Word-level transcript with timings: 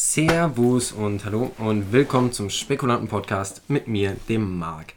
Servus 0.00 0.92
und 0.92 1.24
hallo 1.24 1.50
und 1.58 1.90
willkommen 1.90 2.30
zum 2.30 2.50
Spekulanten-Podcast 2.50 3.62
mit 3.66 3.88
mir, 3.88 4.14
dem 4.28 4.56
Marc. 4.56 4.94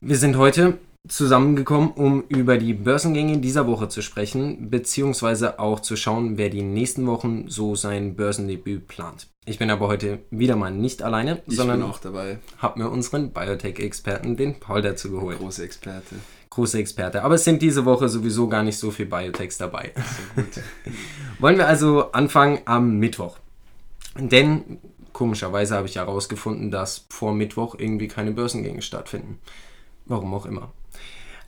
Wir 0.00 0.16
sind 0.16 0.38
heute 0.38 0.78
zusammengekommen, 1.06 1.90
um 1.90 2.24
über 2.28 2.56
die 2.56 2.72
Börsengänge 2.72 3.36
dieser 3.36 3.66
Woche 3.66 3.90
zu 3.90 4.00
sprechen, 4.00 4.70
beziehungsweise 4.70 5.58
auch 5.58 5.80
zu 5.80 5.94
schauen, 5.94 6.38
wer 6.38 6.48
die 6.48 6.62
nächsten 6.62 7.06
Wochen 7.06 7.50
so 7.50 7.74
sein 7.74 8.16
Börsendebüt 8.16 8.88
plant. 8.88 9.26
Ich 9.44 9.58
bin 9.58 9.68
aber 9.68 9.88
heute 9.88 10.20
wieder 10.30 10.56
mal 10.56 10.70
nicht 10.70 11.02
alleine, 11.02 11.42
Ich 11.46 11.56
sondern 11.56 11.82
auch 11.82 11.98
dabei. 11.98 12.38
habe 12.56 12.78
mir 12.78 12.88
unseren 12.88 13.34
Biotech-Experten, 13.34 14.38
den 14.38 14.58
Paul, 14.58 14.80
dazu 14.80 15.10
geholt. 15.10 15.38
Große 15.38 15.62
Experte. 15.62 16.14
Große 16.48 16.78
Experte. 16.78 17.24
Aber 17.24 17.34
es 17.34 17.44
sind 17.44 17.60
diese 17.60 17.84
Woche 17.84 18.08
sowieso 18.08 18.48
gar 18.48 18.62
nicht 18.62 18.78
so 18.78 18.90
viel 18.90 19.04
Biotechs 19.04 19.58
dabei. 19.58 19.92
Wollen 21.40 21.58
wir 21.58 21.68
also 21.68 22.10
anfangen 22.12 22.60
am 22.64 22.98
Mittwoch. 22.98 23.36
Denn 24.16 24.78
komischerweise 25.12 25.76
habe 25.76 25.88
ich 25.88 25.96
herausgefunden, 25.96 26.70
dass 26.70 27.06
vor 27.10 27.34
Mittwoch 27.34 27.74
irgendwie 27.78 28.08
keine 28.08 28.32
Börsengänge 28.32 28.82
stattfinden. 28.82 29.38
Warum 30.06 30.32
auch 30.34 30.46
immer. 30.46 30.72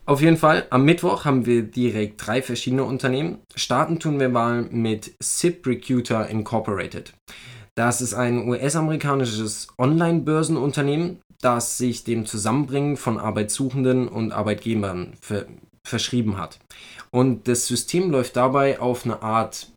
Auf 0.05 0.21
jeden 0.21 0.37
Fall, 0.37 0.65
am 0.71 0.83
Mittwoch 0.83 1.25
haben 1.25 1.45
wir 1.45 1.63
direkt 1.63 2.25
drei 2.25 2.41
verschiedene 2.41 2.83
Unternehmen. 2.83 3.39
Starten 3.55 3.99
tun 3.99 4.19
wir 4.19 4.29
mal 4.29 4.63
mit 4.63 5.13
ZipRecruiter 5.19 6.27
Incorporated. 6.27 7.13
Das 7.75 8.01
ist 8.01 8.13
ein 8.13 8.47
US-amerikanisches 8.47 9.67
Online-Börsenunternehmen, 9.77 11.21
das 11.39 11.77
sich 11.77 12.03
dem 12.03 12.25
Zusammenbringen 12.25 12.97
von 12.97 13.19
Arbeitssuchenden 13.19 14.07
und 14.07 14.31
Arbeitgebern 14.31 15.13
ver 15.21 15.45
verschrieben 15.83 16.37
hat. 16.37 16.59
Und 17.09 17.47
das 17.47 17.65
System 17.65 18.11
läuft 18.11 18.35
dabei 18.35 18.79
auf 18.79 19.03
eine 19.03 19.23
Art 19.23 19.71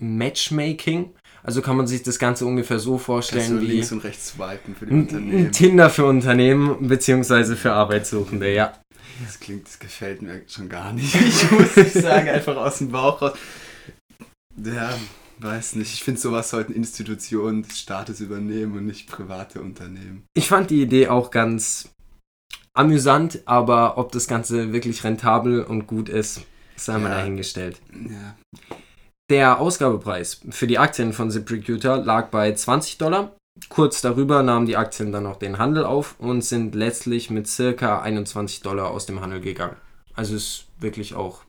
Matchmaking. 0.00 1.12
Also 1.42 1.62
kann 1.62 1.76
man 1.76 1.86
sich 1.86 2.02
das 2.02 2.18
Ganze 2.18 2.44
ungefähr 2.46 2.78
so 2.78 2.92
Kannst 2.92 3.06
vorstellen 3.06 3.56
du 3.56 3.62
wie 3.62 3.66
links 3.66 3.92
und 3.92 4.04
rechts 4.04 4.28
swipen 4.32 4.74
für 4.74 4.86
die 4.86 4.92
Unternehmen. 4.92 5.52
Tinder 5.52 5.88
für 5.90 6.04
Unternehmen 6.06 6.86
beziehungsweise 6.88 7.56
für 7.56 7.72
Arbeitssuchende, 7.72 8.52
ja. 8.52 8.72
Das 9.24 9.38
klingt, 9.40 9.66
das 9.66 9.78
gefällt 9.78 10.22
mir 10.22 10.42
schon 10.48 10.68
gar 10.68 10.92
nicht. 10.92 11.14
Ich 11.20 11.50
muss 11.50 11.76
nicht 11.76 11.92
sagen, 11.92 12.28
einfach 12.28 12.56
aus 12.56 12.78
dem 12.78 12.90
Bauch 12.90 13.20
raus. 13.22 13.32
Ja, 14.62 14.90
weiß 15.38 15.76
nicht. 15.76 15.92
Ich 15.94 16.02
finde, 16.02 16.20
sowas 16.20 16.50
sollten 16.50 16.72
Institutionen 16.72 17.62
des 17.62 17.78
Staates 17.78 18.20
übernehmen 18.20 18.76
und 18.76 18.86
nicht 18.86 19.08
private 19.08 19.60
Unternehmen. 19.62 20.24
Ich 20.34 20.48
fand 20.48 20.70
die 20.70 20.82
Idee 20.82 21.08
auch 21.08 21.30
ganz 21.30 21.88
amüsant, 22.74 23.40
aber 23.46 23.98
ob 23.98 24.12
das 24.12 24.26
Ganze 24.26 24.72
wirklich 24.72 25.04
rentabel 25.04 25.62
und 25.64 25.86
gut 25.86 26.08
ist, 26.08 26.42
sei 26.76 26.98
mal 26.98 27.10
Ja. 27.10 27.16
dahingestellt. 27.16 27.80
Ja, 27.92 28.36
Der 29.30 29.60
Ausgabepreis 29.60 30.40
für 30.50 30.66
die 30.66 30.80
Aktien 30.80 31.12
von 31.12 31.30
ZipRecruiter 31.30 31.98
lag 31.98 32.30
bei 32.30 32.52
20 32.52 32.98
Dollar. 32.98 33.36
Kurz 33.68 34.00
darüber 34.00 34.42
nahmen 34.42 34.66
die 34.66 34.76
Aktien 34.76 35.12
dann 35.12 35.24
auch 35.24 35.36
den 35.36 35.58
Handel 35.58 35.84
auf 35.84 36.16
und 36.18 36.42
sind 36.42 36.74
letztlich 36.74 37.30
mit 37.30 37.46
circa 37.46 38.02
21 38.02 38.62
Dollar 38.62 38.90
aus 38.90 39.06
dem 39.06 39.20
Handel 39.20 39.40
gegangen. 39.40 39.76
Also 40.14 40.34
ist 40.34 40.66
wirklich 40.80 41.14
auch 41.14 41.42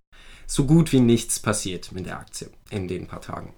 so 0.46 0.66
gut 0.66 0.92
wie 0.92 1.00
nichts 1.00 1.40
passiert 1.40 1.92
mit 1.92 2.06
der 2.06 2.20
Aktie 2.20 2.50
in 2.70 2.88
den 2.88 3.08
paar 3.08 3.22
Tagen. 3.22 3.52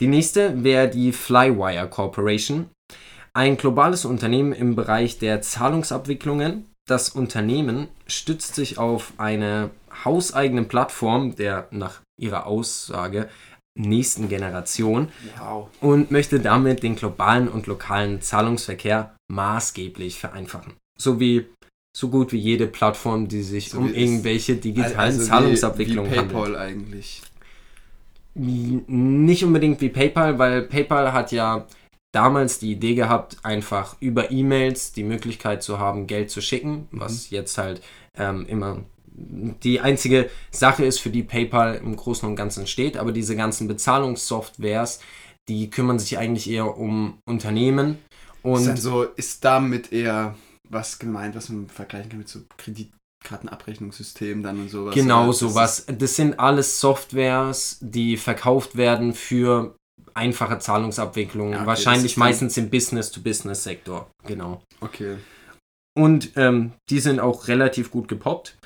Die 0.00 0.08
nächste 0.08 0.62
wäre 0.62 0.90
die 0.90 1.12
Flywire 1.12 1.88
Corporation, 1.88 2.68
ein 3.32 3.56
globales 3.56 4.04
Unternehmen 4.04 4.52
im 4.52 4.76
Bereich 4.76 5.18
der 5.18 5.40
Zahlungsabwicklungen. 5.40 6.66
Das 6.86 7.08
Unternehmen 7.08 7.88
stützt 8.06 8.54
sich 8.54 8.76
auf 8.76 9.14
eine 9.16 9.70
hauseigene 10.04 10.64
Plattform 10.64 11.36
der 11.36 11.68
nach 11.70 12.02
ihrer 12.20 12.46
Aussage 12.46 13.28
nächsten 13.78 14.28
Generation 14.28 15.08
wow. 15.38 15.68
und 15.80 16.10
möchte 16.10 16.40
damit 16.40 16.82
den 16.82 16.96
globalen 16.96 17.48
und 17.48 17.66
lokalen 17.66 18.22
Zahlungsverkehr 18.22 19.14
maßgeblich 19.30 20.18
vereinfachen. 20.18 20.74
Sowie 20.98 21.46
so 21.94 22.08
gut 22.08 22.32
wie 22.32 22.38
jede 22.38 22.66
Plattform, 22.66 23.28
die 23.28 23.42
sich 23.42 23.70
So 23.70 23.78
um 23.78 23.92
wie 23.92 23.96
irgendwelche 23.98 24.56
digitalen 24.56 24.96
Also 24.98 25.20
wie- 25.20 25.24
Zahlungsabwicklungen 25.26 26.10
wie 26.12 26.16
handelt. 26.18 26.32
PayPal 26.42 26.56
eigentlich. 26.56 27.22
Wie- 28.34 28.82
Nicht 28.86 29.44
unbedingt 29.44 29.80
wie 29.80 29.88
PayPal, 29.88 30.38
weil 30.38 30.62
PayPal 30.62 31.12
hat 31.12 31.32
ja 31.32 31.66
damals 32.12 32.58
die 32.58 32.72
Idee 32.72 32.94
gehabt, 32.94 33.38
einfach 33.42 33.96
über 34.00 34.30
E-Mails 34.30 34.92
die 34.92 35.04
Möglichkeit 35.04 35.62
zu 35.62 35.78
haben, 35.78 36.06
Geld 36.06 36.30
zu 36.30 36.40
schicken, 36.40 36.88
was 36.90 37.30
jetzt 37.30 37.58
halt 37.58 37.82
ähm, 38.16 38.46
immer 38.46 38.82
die 39.18 39.80
einzige 39.80 40.30
Sache 40.50 40.84
ist, 40.84 41.00
für 41.00 41.10
die 41.10 41.22
PayPal 41.22 41.76
im 41.76 41.96
Großen 41.96 42.28
und 42.28 42.36
Ganzen 42.36 42.66
steht. 42.66 42.96
Aber 42.96 43.12
diese 43.12 43.36
ganzen 43.36 43.66
Bezahlungssoftwares, 43.68 45.00
die 45.48 45.70
kümmern 45.70 45.98
sich 45.98 46.18
eigentlich 46.18 46.50
eher 46.50 46.76
um 46.76 47.18
Unternehmen. 47.26 47.98
Und 48.42 48.60
ist, 48.60 48.66
dann 48.66 48.74
Und 48.74 48.80
so, 48.80 49.02
ist 49.04 49.44
damit 49.44 49.92
eher 49.92 50.34
was 50.68 50.98
gemeint, 50.98 51.34
was 51.34 51.48
man 51.48 51.68
vergleichen 51.68 52.10
kann 52.10 52.18
mit 52.18 52.28
so 52.28 52.40
Kreditkartenabrechnungssystemen 52.58 54.42
dann 54.42 54.60
und 54.60 54.68
sowas? 54.68 54.94
genau? 54.94 55.28
Das 55.28 55.38
sowas. 55.38 55.86
Das 55.86 56.16
sind 56.16 56.38
alles 56.38 56.80
Softwares, 56.80 57.78
die 57.80 58.16
verkauft 58.16 58.76
werden 58.76 59.14
für 59.14 59.76
einfache 60.14 60.58
Zahlungsabwicklungen. 60.58 61.52
Ja, 61.52 61.58
okay, 61.58 61.66
Wahrscheinlich 61.66 62.16
meistens 62.16 62.56
im 62.56 62.70
Business-to-Business-Sektor. 62.70 64.10
Genau. 64.26 64.62
Okay. 64.80 65.16
Und 65.96 66.32
ähm, 66.36 66.72
die 66.90 67.00
sind 67.00 67.20
auch 67.20 67.48
relativ 67.48 67.90
gut 67.90 68.08
gepoppt. 68.08 68.56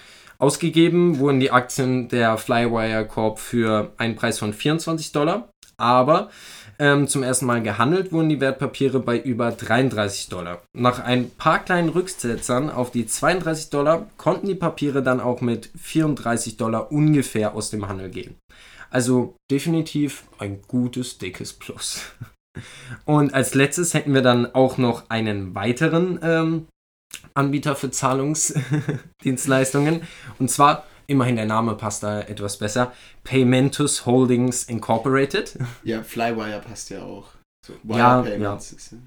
Ausgegeben 0.40 1.18
wurden 1.18 1.38
die 1.38 1.50
Aktien 1.50 2.08
der 2.08 2.38
Flywire 2.38 3.06
Corp 3.06 3.38
für 3.38 3.92
einen 3.98 4.16
Preis 4.16 4.38
von 4.38 4.54
24 4.54 5.12
Dollar. 5.12 5.50
Aber 5.76 6.30
ähm, 6.78 7.08
zum 7.08 7.22
ersten 7.22 7.44
Mal 7.44 7.62
gehandelt 7.62 8.10
wurden 8.10 8.30
die 8.30 8.40
Wertpapiere 8.40 9.00
bei 9.00 9.18
über 9.18 9.50
33 9.50 10.30
Dollar. 10.30 10.62
Nach 10.74 10.98
ein 10.98 11.30
paar 11.30 11.58
kleinen 11.58 11.90
Rücksetzern 11.90 12.70
auf 12.70 12.90
die 12.90 13.06
32 13.06 13.68
Dollar 13.68 14.06
konnten 14.16 14.46
die 14.46 14.54
Papiere 14.54 15.02
dann 15.02 15.20
auch 15.20 15.42
mit 15.42 15.70
34 15.78 16.56
Dollar 16.56 16.90
ungefähr 16.90 17.54
aus 17.54 17.68
dem 17.68 17.86
Handel 17.86 18.08
gehen. 18.08 18.36
Also 18.88 19.36
definitiv 19.50 20.24
ein 20.38 20.62
gutes, 20.66 21.18
dickes 21.18 21.52
Plus. 21.52 22.02
Und 23.04 23.34
als 23.34 23.54
letztes 23.54 23.92
hätten 23.92 24.14
wir 24.14 24.22
dann 24.22 24.54
auch 24.54 24.78
noch 24.78 25.10
einen 25.10 25.54
weiteren 25.54 26.18
ähm, 26.22 26.66
Anbieter 27.34 27.76
für 27.76 27.90
Zahlungsdienstleistungen. 27.90 30.02
Und 30.38 30.50
zwar, 30.50 30.84
immerhin 31.06 31.36
der 31.36 31.44
Name 31.46 31.74
passt 31.74 32.02
da 32.02 32.20
etwas 32.20 32.58
besser, 32.58 32.92
Paymentus 33.24 34.04
Holdings 34.06 34.64
Incorporated. 34.64 35.58
Ja, 35.84 36.02
Flywire 36.02 36.60
passt 36.60 36.90
ja 36.90 37.02
auch. 37.02 37.28
So, 37.66 37.74
Ja, 37.84 38.22
Payments 38.22 38.90
ja. 38.90 38.98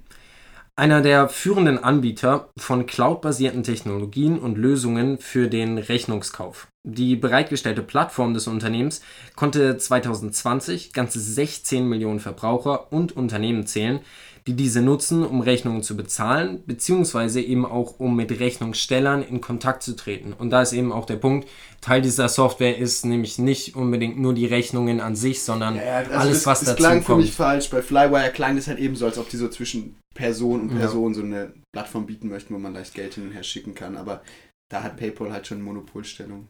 Einer 0.75 1.01
der 1.01 1.29
führenden 1.29 1.77
Anbieter 1.77 2.49
von 2.57 2.87
cloudbasierten 2.87 3.61
Technologien 3.61 4.39
und 4.39 4.57
Lösungen 4.57 5.19
für 5.19 5.47
den 5.47 5.77
Rechnungskauf. 5.77 6.67
Die 6.83 7.15
bereitgestellte 7.15 7.83
Plattform 7.83 8.33
des 8.33 8.47
Unternehmens 8.47 9.03
konnte 9.35 9.77
2020 9.77 10.91
ganze 10.91 11.19
16 11.19 11.87
Millionen 11.87 12.19
Verbraucher 12.19 12.91
und 12.91 13.15
Unternehmen 13.15 13.67
zählen, 13.67 13.99
die 14.45 14.55
diese 14.55 14.81
nutzen, 14.81 15.23
um 15.25 15.39
Rechnungen 15.39 15.83
zu 15.83 15.95
bezahlen, 15.95 16.63
beziehungsweise 16.65 17.39
eben 17.41 17.65
auch 17.65 17.99
um 17.99 18.15
mit 18.15 18.39
Rechnungsstellern 18.39 19.23
in 19.23 19.39
Kontakt 19.39 19.83
zu 19.83 19.95
treten. 19.95 20.33
Und 20.33 20.49
da 20.49 20.61
ist 20.61 20.73
eben 20.73 20.91
auch 20.91 21.05
der 21.05 21.15
Punkt, 21.15 21.47
Teil 21.79 22.01
dieser 22.01 22.27
Software 22.27 22.77
ist 22.77 23.05
nämlich 23.05 23.39
nicht 23.39 23.75
unbedingt 23.75 24.19
nur 24.19 24.33
die 24.33 24.45
Rechnungen 24.45 24.99
an 24.99 25.15
sich, 25.15 25.43
sondern 25.43 25.75
Ja, 25.77 25.83
ja, 25.83 25.95
also 25.97 26.11
alles, 26.13 26.37
das, 26.39 26.45
was 26.45 26.59
das 26.59 26.69
dazu 26.69 26.77
klang 26.77 27.01
für 27.01 27.05
kommt. 27.13 27.21
mich 27.21 27.33
falsch. 27.33 27.69
Bei 27.69 27.81
Flywire 27.81 28.31
klang 28.31 28.55
das 28.57 28.67
halt 28.67 28.79
eben 28.79 28.95
so, 28.95 29.05
als 29.05 29.17
ob 29.17 29.29
die 29.29 29.37
so 29.37 29.47
zwischen 29.47 29.95
Person 30.13 30.61
und 30.61 30.71
Ja. 30.73 30.77
Person 30.79 31.13
so 31.13 31.21
eine 31.21 31.53
Plattform 31.73 32.05
bieten 32.05 32.27
möchten, 32.29 32.53
wo 32.53 32.59
man 32.59 32.73
leicht 32.73 32.93
Geld 32.93 33.13
hin 33.13 33.27
und 33.27 33.31
her 33.31 33.43
schicken 33.43 33.75
kann. 33.75 33.95
Aber 33.97 34.21
da 34.69 34.83
hat 34.83 34.97
PayPal 34.97 35.31
halt 35.31 35.47
schon 35.47 35.61
Monopolstellung. 35.61 36.47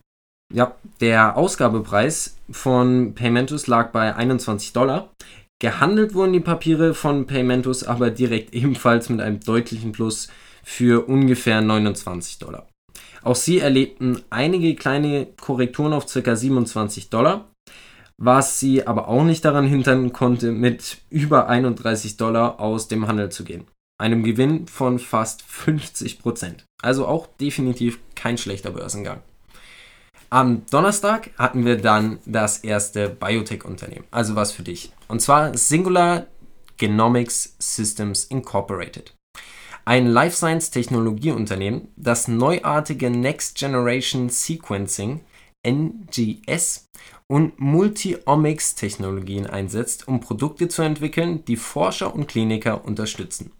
Ja, 0.53 0.75
der 0.99 1.37
Ausgabepreis 1.37 2.35
von 2.51 3.13
Paymentus 3.15 3.67
lag 3.67 3.91
bei 3.91 4.15
21 4.15 4.73
Dollar. 4.73 5.11
Gehandelt 5.63 6.13
wurden 6.13 6.33
die 6.33 6.41
Papiere 6.41 6.93
von 6.93 7.25
Paymentus 7.25 7.85
aber 7.85 8.11
direkt 8.11 8.53
ebenfalls 8.53 9.07
mit 9.07 9.21
einem 9.21 9.39
deutlichen 9.39 9.93
Plus 9.93 10.27
für 10.61 11.07
ungefähr 11.07 11.61
29 11.61 12.39
Dollar. 12.39 12.67
Auch 13.21 13.37
sie 13.37 13.59
erlebten 13.59 14.21
einige 14.29 14.75
kleine 14.75 15.25
Korrekturen 15.39 15.93
auf 15.93 16.05
ca. 16.05 16.35
27 16.35 17.09
Dollar, 17.09 17.47
was 18.17 18.59
sie 18.59 18.85
aber 18.85 19.07
auch 19.07 19.23
nicht 19.23 19.45
daran 19.45 19.65
hindern 19.65 20.11
konnte, 20.11 20.51
mit 20.51 20.97
über 21.09 21.47
31 21.47 22.17
Dollar 22.17 22.59
aus 22.59 22.89
dem 22.89 23.07
Handel 23.07 23.29
zu 23.29 23.45
gehen. 23.45 23.63
Einem 23.97 24.23
Gewinn 24.23 24.67
von 24.67 24.99
fast 24.99 25.43
50 25.43 26.19
Prozent. 26.19 26.65
Also 26.81 27.07
auch 27.07 27.25
definitiv 27.39 27.99
kein 28.15 28.37
schlechter 28.37 28.71
Börsengang. 28.71 29.21
Am 30.33 30.65
Donnerstag 30.71 31.29
hatten 31.37 31.63
wir 31.63 31.77
dann 31.77 32.17
das 32.25 32.57
erste 32.57 33.07
Biotech-Unternehmen, 33.07 34.07
also 34.09 34.35
was 34.35 34.51
für 34.51 34.63
dich. 34.63 34.91
Und 35.07 35.21
zwar 35.21 35.55
Singular 35.55 36.25
Genomics 36.77 37.55
Systems 37.59 38.23
Incorporated. 38.23 39.13
Ein 39.85 40.07
Life 40.07 40.35
Science 40.35 40.71
Technologieunternehmen, 40.71 41.89
das 41.97 42.27
neuartige 42.27 43.11
Next 43.11 43.59
Generation 43.59 44.29
Sequencing 44.29 45.21
NGS 45.63 46.87
und 47.27 47.59
Multi-Omics-Technologien 47.59 49.45
einsetzt, 49.45 50.07
um 50.07 50.19
Produkte 50.19 50.67
zu 50.67 50.81
entwickeln, 50.81 51.45
die 51.45 51.57
Forscher 51.57 52.11
und 52.11 52.27
Kliniker 52.27 52.83
unterstützen. 52.85 53.51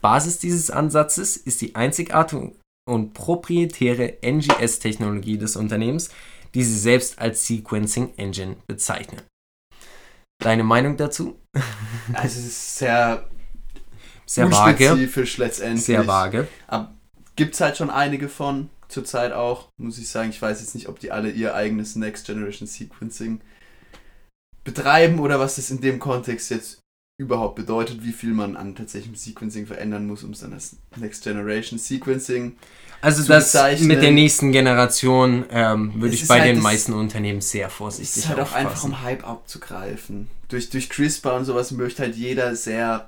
Basis 0.00 0.40
dieses 0.40 0.72
Ansatzes 0.72 1.36
ist 1.36 1.60
die 1.60 1.76
einzigartige 1.76 2.50
und 2.88 3.14
proprietäre 3.14 4.18
NGS-Technologie 4.22 5.38
des 5.38 5.56
Unternehmens, 5.56 6.10
die 6.54 6.64
sie 6.64 6.78
selbst 6.78 7.18
als 7.18 7.46
Sequencing 7.46 8.14
Engine 8.16 8.56
bezeichnen. 8.66 9.22
Deine 10.42 10.64
Meinung 10.64 10.96
dazu? 10.96 11.38
Also 12.12 12.40
es 12.40 12.46
ist 12.46 12.78
sehr, 12.78 13.28
Sehr 14.26 14.50
vage. 14.50 15.08
letztendlich. 15.36 15.84
Sehr 15.84 16.06
vage. 16.06 16.48
Gibt 17.36 17.54
es 17.54 17.60
halt 17.60 17.76
schon 17.76 17.90
einige 17.90 18.28
von, 18.28 18.68
zurzeit 18.88 19.32
auch, 19.32 19.68
muss 19.76 19.98
ich 19.98 20.08
sagen. 20.08 20.30
Ich 20.30 20.42
weiß 20.42 20.60
jetzt 20.60 20.74
nicht, 20.74 20.88
ob 20.88 20.98
die 20.98 21.12
alle 21.12 21.30
ihr 21.30 21.54
eigenes 21.54 21.96
Next 21.96 22.26
Generation 22.26 22.66
Sequencing 22.66 23.40
betreiben 24.64 25.20
oder 25.20 25.38
was 25.38 25.56
das 25.56 25.70
in 25.70 25.80
dem 25.80 25.98
Kontext 25.98 26.50
jetzt 26.50 26.80
überhaupt 27.20 27.54
bedeutet, 27.54 28.02
wie 28.02 28.12
viel 28.12 28.32
man 28.32 28.56
an 28.56 28.74
tatsächlichem 28.74 29.14
Sequencing 29.14 29.66
verändern 29.66 30.06
muss, 30.06 30.24
um 30.24 30.30
es 30.30 30.40
dann 30.40 30.54
als 30.54 30.76
Next 30.96 31.22
Generation 31.22 31.78
Sequencing 31.78 32.56
Also 33.02 33.22
zu 33.22 33.28
das 33.28 33.52
bezeichnen. 33.52 33.88
mit 33.88 34.00
der 34.02 34.10
nächsten 34.10 34.52
Generation 34.52 35.44
ähm, 35.50 35.92
würde 36.00 36.14
Es 36.14 36.22
ich 36.22 36.28
bei 36.28 36.40
halt 36.40 36.56
den 36.56 36.62
meisten 36.62 36.94
Unternehmen 36.94 37.42
sehr 37.42 37.66
Es 37.66 37.72
vorsichtig 37.74 38.16
ist 38.16 38.28
halt 38.30 38.38
auch 38.38 38.44
aufpassen. 38.44 38.66
einfach, 38.66 38.84
um 38.84 39.02
Hype 39.02 39.28
abzugreifen. 39.28 40.28
Durch, 40.48 40.70
durch 40.70 40.88
CRISPR 40.88 41.34
und 41.36 41.44
sowas 41.44 41.72
möchte 41.72 42.02
halt 42.02 42.16
jeder 42.16 42.56
sehr 42.56 43.06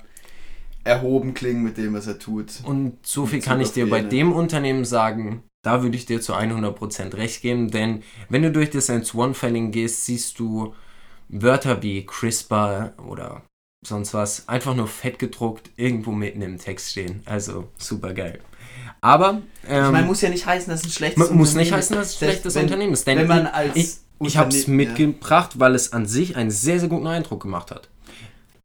erhoben 0.84 1.32
klingen 1.32 1.62
mit 1.62 1.78
dem, 1.78 1.94
was 1.94 2.06
er 2.06 2.18
tut. 2.18 2.60
Und 2.64 2.98
so 3.06 3.24
viel 3.24 3.40
kann 3.40 3.62
ich 3.62 3.72
dir 3.72 3.88
bei 3.88 4.02
dem 4.02 4.32
Unternehmen 4.32 4.84
sagen, 4.84 5.42
da 5.62 5.82
würde 5.82 5.96
ich 5.96 6.04
dir 6.04 6.20
zu 6.20 6.34
100% 6.34 7.16
recht 7.16 7.40
geben, 7.40 7.70
denn 7.70 8.02
wenn 8.28 8.42
du 8.42 8.50
durch 8.52 8.68
das 8.68 8.90
One-Felling 9.14 9.70
gehst, 9.70 10.04
siehst 10.04 10.38
du 10.38 10.74
Wörter 11.28 11.82
wie 11.82 12.04
CRISPR 12.04 12.92
oder 13.08 13.42
sonst 13.84 14.14
was 14.14 14.48
einfach 14.48 14.74
nur 14.74 14.86
fett 14.86 15.18
gedruckt 15.18 15.70
irgendwo 15.76 16.12
mitten 16.12 16.42
im 16.42 16.58
Text 16.58 16.90
stehen. 16.90 17.22
Also 17.26 17.68
super 17.78 18.14
geil. 18.14 18.38
Aber 19.00 19.42
ähm, 19.68 19.84
ich 19.86 19.90
meine, 19.90 20.06
muss 20.06 20.20
ja 20.20 20.28
nicht 20.30 20.46
heißen, 20.46 20.70
dass 20.70 20.80
es 20.80 20.86
ein 20.86 20.90
schlechtes 20.92 21.30
mu- 21.30 21.36
muss 21.36 21.54
nicht 21.54 21.66
Unternehmen 21.72 21.78
heißen, 21.78 21.96
dass 21.96 22.08
es 22.08 22.14
ein 22.14 22.18
schlechtes 22.28 22.54
wenn- 22.54 22.62
Unternehmen 22.64 22.92
ist. 22.92 23.06
Denn 23.06 23.18
Wenn 23.18 23.26
man 23.26 23.46
als 23.48 23.74
ich, 23.76 23.90
ich 24.20 24.36
habe 24.36 24.50
es 24.50 24.66
Unterne- 24.68 24.82
ja. 24.84 24.88
mitgebracht, 24.88 25.58
weil 25.58 25.74
es 25.74 25.92
an 25.92 26.06
sich 26.06 26.36
einen 26.36 26.50
sehr, 26.52 26.78
sehr 26.78 26.88
guten 26.88 27.08
Eindruck 27.08 27.42
gemacht 27.42 27.72
hat. 27.72 27.88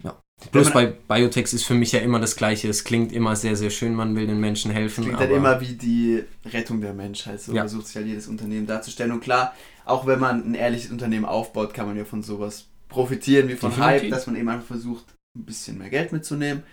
Ja. 0.03 0.15
Plus 0.51 0.71
man- 0.73 0.93
bei 1.07 1.19
Biotech 1.21 1.51
ist 1.51 1.63
für 1.65 1.73
mich 1.73 1.91
ja 1.91 1.99
immer 2.01 2.19
das 2.19 2.35
Gleiche. 2.35 2.69
Es 2.69 2.83
klingt 2.83 3.11
immer 3.11 3.35
sehr, 3.35 3.55
sehr 3.55 3.71
schön, 3.71 3.95
man 3.95 4.15
will 4.15 4.27
den 4.27 4.39
Menschen 4.39 4.69
helfen. 4.69 5.05
Klingt 5.05 5.15
aber 5.19 5.25
halt 5.25 5.35
immer 5.35 5.59
wie 5.61 5.73
die 5.73 6.23
Rettung 6.45 6.79
der 6.81 6.93
Menschheit. 6.93 7.41
So 7.41 7.53
Ja. 7.53 7.61
versucht 7.63 7.87
sich 7.87 7.95
halt 7.95 8.05
jedes 8.05 8.27
Unternehmen 8.27 8.67
darzustellen. 8.67 9.11
Und 9.11 9.21
klar, 9.21 9.55
auch 9.85 10.05
wenn 10.05 10.19
man 10.19 10.45
ein 10.51 10.53
ehrliches 10.53 10.91
Unternehmen 10.91 11.25
aufbaut, 11.25 11.73
kann 11.73 11.87
man 11.87 11.97
ja 11.97 12.05
von 12.05 12.21
sowas 12.21 12.65
profitieren, 12.89 13.47
wie 13.49 13.55
von 13.55 13.71
Definitiv. 13.71 14.01
Hype, 14.03 14.09
dass 14.11 14.27
man 14.27 14.35
eben 14.35 14.49
einfach 14.49 14.67
versucht, 14.67 15.05
ein 15.37 15.45
bisschen 15.45 15.77
mehr 15.77 15.89
Geld 15.89 16.11
mitzunehmen. 16.11 16.63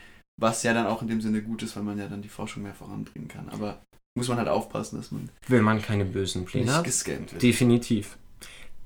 Was 0.41 0.63
ja 0.65 0.73
dann 0.75 0.87
auch 0.87 1.01
in 1.03 1.09
dem 1.09 1.21
Sinne 1.21 1.43
gut 1.43 1.63
ist, 1.63 1.77
weil 1.77 1.85
man 1.85 1.99
ja 1.99 2.09
dann 2.09 2.23
die 2.23 2.29
Forschung 2.29 2.65
mehr 2.65 2.75
voranbringen 2.75 3.29
kann. 3.29 3.49
Aber 3.51 3.83
muss 4.17 4.29
man 4.29 4.39
halt 4.39 4.49
aufpassen, 4.49 4.97
dass 4.97 5.13
man 5.13 5.29
will 5.49 5.63
man 5.63 5.81
keine 5.83 6.05
bösen 6.05 6.45
Pläne 6.45 6.67
nicht 6.67 6.75
hat. 6.75 6.85
gescammt 6.85 7.33
wird. 7.33 7.43
Definitiv. 7.43 8.17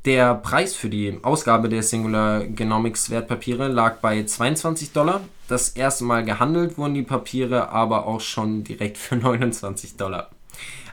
Der 0.05 0.35
Preis 0.35 0.75
für 0.75 0.89
die 0.89 1.19
Ausgabe 1.23 1.69
der 1.69 1.83
Singular 1.83 2.45
Genomics 2.45 3.11
Wertpapiere 3.11 3.69
lag 3.69 3.97
bei 3.99 4.23
22 4.25 4.93
Dollar. 4.93 5.23
Das 5.49 5.71
erste 5.71 6.05
Mal 6.05 6.25
gehandelt 6.25 6.79
wurden 6.79 6.95
die 6.95 7.03
Papiere 7.03 7.71
aber 7.71 8.07
auch 8.07 8.21
schon 8.21 8.63
direkt 8.65 8.97
für 8.99 9.17
29 9.17 9.97
Dollar. 9.97 10.31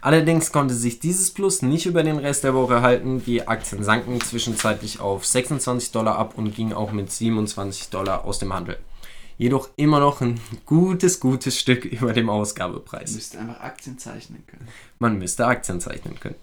Allerdings 0.01 0.51
konnte 0.51 0.75
sich 0.75 1.00
dieses 1.00 1.31
Plus 1.31 1.62
nicht 1.62 1.85
über 1.88 2.03
den 2.03 2.17
Rest 2.17 2.44
der 2.44 2.53
Woche 2.53 2.81
halten. 2.81 3.23
Die 3.25 3.47
Aktien 3.47 3.83
sanken 3.83 4.21
zwischenzeitlich 4.21 5.00
auf 5.00 5.25
26 5.25 5.91
Dollar 5.91 6.17
ab 6.17 6.33
und 6.38 6.53
gingen 6.56 6.73
auch 6.73 6.91
mit 6.91 7.12
27 7.12 7.89
Dollar 7.89 8.25
aus 8.25 8.38
dem 8.38 8.53
Handel. 8.53 8.77
Jedoch 9.38 9.69
immer 9.75 10.00
noch 10.00 10.21
ein 10.21 10.39
gutes, 10.65 11.19
gutes 11.19 11.59
Stück 11.59 11.85
über 11.85 12.13
dem 12.13 12.27
Man 12.27 12.35
Ausgabepreis. 12.35 13.13
müsste 13.13 13.39
einfach 13.39 13.62
Aktien 13.62 13.97
zeichnen 13.97 14.44
können. 14.45 14.67
Man 15.00 15.17
müsste 15.17 15.45
Aktien 15.47 15.81
zeichnen 15.81 16.19
können. 16.19 16.35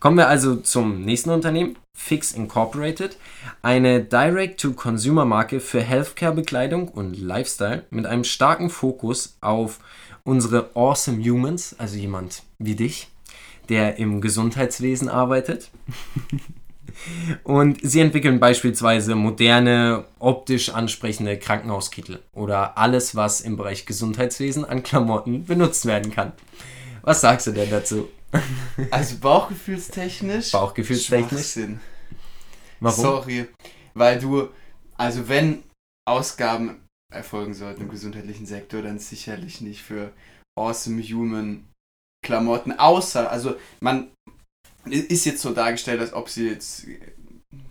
Kommen 0.00 0.16
wir 0.16 0.28
also 0.28 0.56
zum 0.56 1.02
nächsten 1.04 1.30
Unternehmen, 1.30 1.76
Fix 1.94 2.32
Incorporated, 2.32 3.16
eine 3.62 4.02
Direct-to-Consumer-Marke 4.02 5.60
für 5.60 5.80
Healthcare-Bekleidung 5.80 6.88
und 6.88 7.18
Lifestyle 7.18 7.84
mit 7.90 8.06
einem 8.06 8.24
starken 8.24 8.68
Fokus 8.68 9.38
auf 9.40 9.78
unsere 10.26 10.70
Awesome 10.74 11.22
Humans, 11.22 11.76
also 11.78 11.96
jemand 11.96 12.42
wie 12.58 12.74
dich, 12.74 13.08
der 13.68 13.96
im 13.96 14.20
Gesundheitswesen 14.20 15.08
arbeitet. 15.08 15.70
Und 17.44 17.78
sie 17.82 18.00
entwickeln 18.00 18.40
beispielsweise 18.40 19.14
moderne, 19.14 20.04
optisch 20.18 20.70
ansprechende 20.70 21.38
Krankenhauskittel 21.38 22.22
oder 22.32 22.78
alles, 22.78 23.14
was 23.14 23.40
im 23.40 23.56
Bereich 23.56 23.86
Gesundheitswesen 23.86 24.64
an 24.64 24.82
Klamotten 24.82 25.44
benutzt 25.44 25.86
werden 25.86 26.10
kann. 26.10 26.32
Was 27.02 27.20
sagst 27.20 27.46
du 27.46 27.52
denn 27.52 27.70
dazu? 27.70 28.08
Also 28.90 29.16
bauchgefühlstechnisch. 29.18 30.52
Bauchgefühlstechnisch? 30.52 31.58
Warum? 32.80 33.02
Sorry. 33.02 33.46
Weil 33.94 34.18
du, 34.18 34.48
also 34.96 35.28
wenn 35.28 35.62
Ausgaben 36.04 36.85
erfolgen 37.16 37.54
sollten 37.54 37.82
im 37.82 37.88
gesundheitlichen 37.88 38.46
Sektor, 38.46 38.82
dann 38.82 38.98
sicherlich 38.98 39.60
nicht 39.60 39.82
für 39.82 40.12
Awesome 40.58 41.02
Human 41.02 41.66
Klamotten, 42.24 42.72
außer, 42.72 43.30
also 43.30 43.56
man 43.80 44.08
ist 44.84 45.24
jetzt 45.24 45.42
so 45.42 45.52
dargestellt, 45.52 46.00
als 46.00 46.12
ob 46.12 46.28
sie 46.28 46.48
jetzt, 46.48 46.86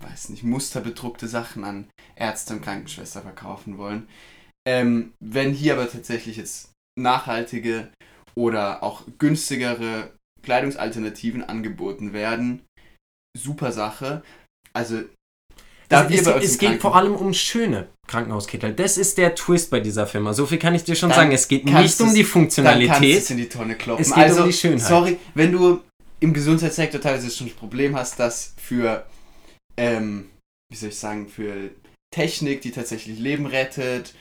weiß 0.02 0.30
nicht, 0.30 0.44
musterbedruckte 0.44 1.28
Sachen 1.28 1.64
an 1.64 1.88
Ärzte 2.16 2.54
und 2.54 2.62
Krankenschwester 2.62 3.22
verkaufen 3.22 3.78
wollen. 3.78 4.08
Ähm, 4.68 5.14
wenn 5.20 5.54
hier 5.54 5.74
aber 5.74 5.90
tatsächlich 5.90 6.38
jetzt 6.38 6.72
nachhaltige 6.98 7.92
oder 8.36 8.84
auch 8.84 9.04
günstigere 9.18 10.14
Kleidungsalternativen 10.42 11.44
angeboten 11.44 12.14
werden, 12.14 12.66
super 13.38 13.72
Sache. 13.72 14.24
Also 14.74 15.04
Also 15.96 16.10
wir 16.10 16.36
es, 16.38 16.44
es 16.44 16.54
im 16.54 16.60
geht 16.60 16.82
vor 16.82 16.96
allem 16.96 17.16
um 17.16 17.34
schöne 17.34 17.88
Krankenhauskittel. 18.08 18.74
Das 18.74 18.98
ist 18.98 19.18
der 19.18 19.36
Twist 19.36 19.70
bei 19.70 19.80
dieser 19.80 20.08
Firma. 20.08 20.34
So 20.34 20.46
viel 20.46 20.60
kann 20.60 20.76
ich 20.76 20.84
dir 20.84 20.96
schon 20.96 21.10
Dann 21.10 21.18
sagen. 21.18 21.32
Es 21.32 21.48
geht 21.48 21.66
nicht 21.66 21.74
um 21.74 21.82
die 21.82 21.82
dann 21.82 22.04
kannst 22.04 22.22
es 22.24 22.30
Funktionalität. 22.30 23.30
in 23.32 23.38
die 23.38 23.50
Tonne 23.50 23.76
kloppen. 23.76 24.02
Es 24.02 24.10
geht 24.14 24.24
also, 24.24 24.42
um 24.44 24.48
die 24.48 24.54
Schönheit. 24.54 24.82
sorry, 24.82 25.18
wenn 25.34 25.52
du 25.52 25.82
im 26.20 26.34
Gesundheitssektor 26.34 27.02
teilweise 27.02 27.30
schon 27.30 27.48
das 27.48 27.56
Problem 27.56 27.96
hast, 27.96 28.20
dass 28.20 28.54
für, 28.58 29.06
ähm, 29.78 30.30
wie 30.72 30.78
soll 30.78 30.90
ich 30.90 30.98
sagen, 30.98 31.28
für 31.28 31.72
Technik, 32.12 32.62
die 32.62 32.72
tatsächlich 32.72 33.20
Leben 33.20 33.46
rettet, 33.46 34.14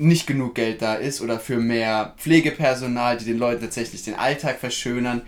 nicht 0.00 0.26
genug 0.26 0.54
Geld 0.54 0.82
da 0.82 0.94
ist 0.94 1.20
oder 1.20 1.38
für 1.38 1.58
mehr 1.58 2.14
Pflegepersonal, 2.18 3.18
die 3.18 3.26
den 3.26 3.38
Leuten 3.38 3.60
tatsächlich 3.60 4.02
den 4.02 4.14
Alltag 4.14 4.58
verschönern, 4.58 5.22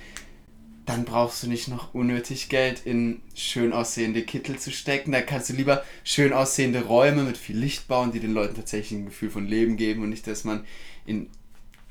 dann 0.84 1.04
brauchst 1.04 1.42
du 1.42 1.48
nicht 1.48 1.68
noch 1.68 1.94
unnötig 1.94 2.48
Geld 2.48 2.82
in 2.84 3.20
schön 3.34 3.72
aussehende 3.72 4.22
Kittel 4.22 4.58
zu 4.58 4.70
stecken. 4.72 5.12
Da 5.12 5.20
kannst 5.20 5.48
du 5.48 5.52
lieber 5.52 5.84
schön 6.02 6.32
aussehende 6.32 6.84
Räume 6.84 7.22
mit 7.22 7.36
viel 7.36 7.56
Licht 7.56 7.86
bauen, 7.86 8.10
die 8.12 8.20
den 8.20 8.32
Leuten 8.32 8.56
tatsächlich 8.56 8.98
ein 8.98 9.04
Gefühl 9.06 9.30
von 9.30 9.46
Leben 9.46 9.76
geben 9.76 10.02
und 10.02 10.10
nicht, 10.10 10.26
dass 10.26 10.44
man 10.44 10.64
in 11.06 11.28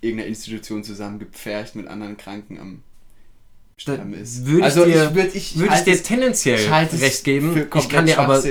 irgendeiner 0.02 0.28
Institution 0.30 0.84
zusammengepfercht 0.84 1.76
mit 1.76 1.88
anderen 1.88 2.18
Kranken 2.18 2.60
am 2.60 2.84
Sterben 3.78 4.14
ist. 4.14 4.46
würde 4.46 4.60
ich 4.60 4.64
also 4.66 4.86
dir- 4.86 5.08
ich, 5.10 5.16
würd, 5.16 5.36
ich, 5.36 5.58
Würde 5.58 5.74
ich 5.74 5.82
dir 5.82 6.04
tendenziell 6.04 6.60
ich 6.60 7.02
recht 7.02 7.24
geben. 7.24 7.68
Ich 7.76 7.90
kann 7.90 8.06
dir 8.06 8.20
aber 8.20 8.42
so 8.42 8.50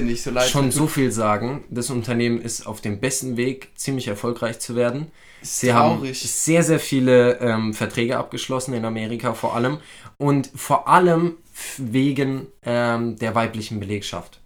schon 0.48 0.72
so 0.72 0.86
viel 0.86 1.12
sagen. 1.12 1.64
Das 1.70 1.90
Unternehmen 1.90 2.40
ist 2.40 2.66
auf 2.66 2.80
dem 2.80 2.98
besten 2.98 3.36
Weg, 3.36 3.68
ziemlich 3.76 4.08
erfolgreich 4.08 4.58
zu 4.58 4.74
werden. 4.74 5.12
Sie 5.42 5.68
traurig. 5.68 6.20
haben 6.20 6.28
sehr, 6.28 6.62
sehr 6.62 6.80
viele 6.80 7.38
ähm, 7.40 7.74
Verträge 7.74 8.18
abgeschlossen, 8.18 8.74
in 8.74 8.84
Amerika 8.84 9.34
vor 9.34 9.54
allem. 9.54 9.78
Und 10.18 10.50
vor 10.54 10.88
allem 10.88 11.38
wegen 11.78 12.46
ähm, 12.62 13.16
der 13.16 13.34
weiblichen 13.34 13.80
Belegschaft. 13.80 14.40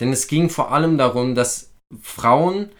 Denn 0.00 0.12
es 0.12 0.26
ging 0.26 0.50
vor 0.50 0.72
allem 0.72 0.98
darum, 0.98 1.34
dass 1.34 1.70
Frauen 2.02 2.70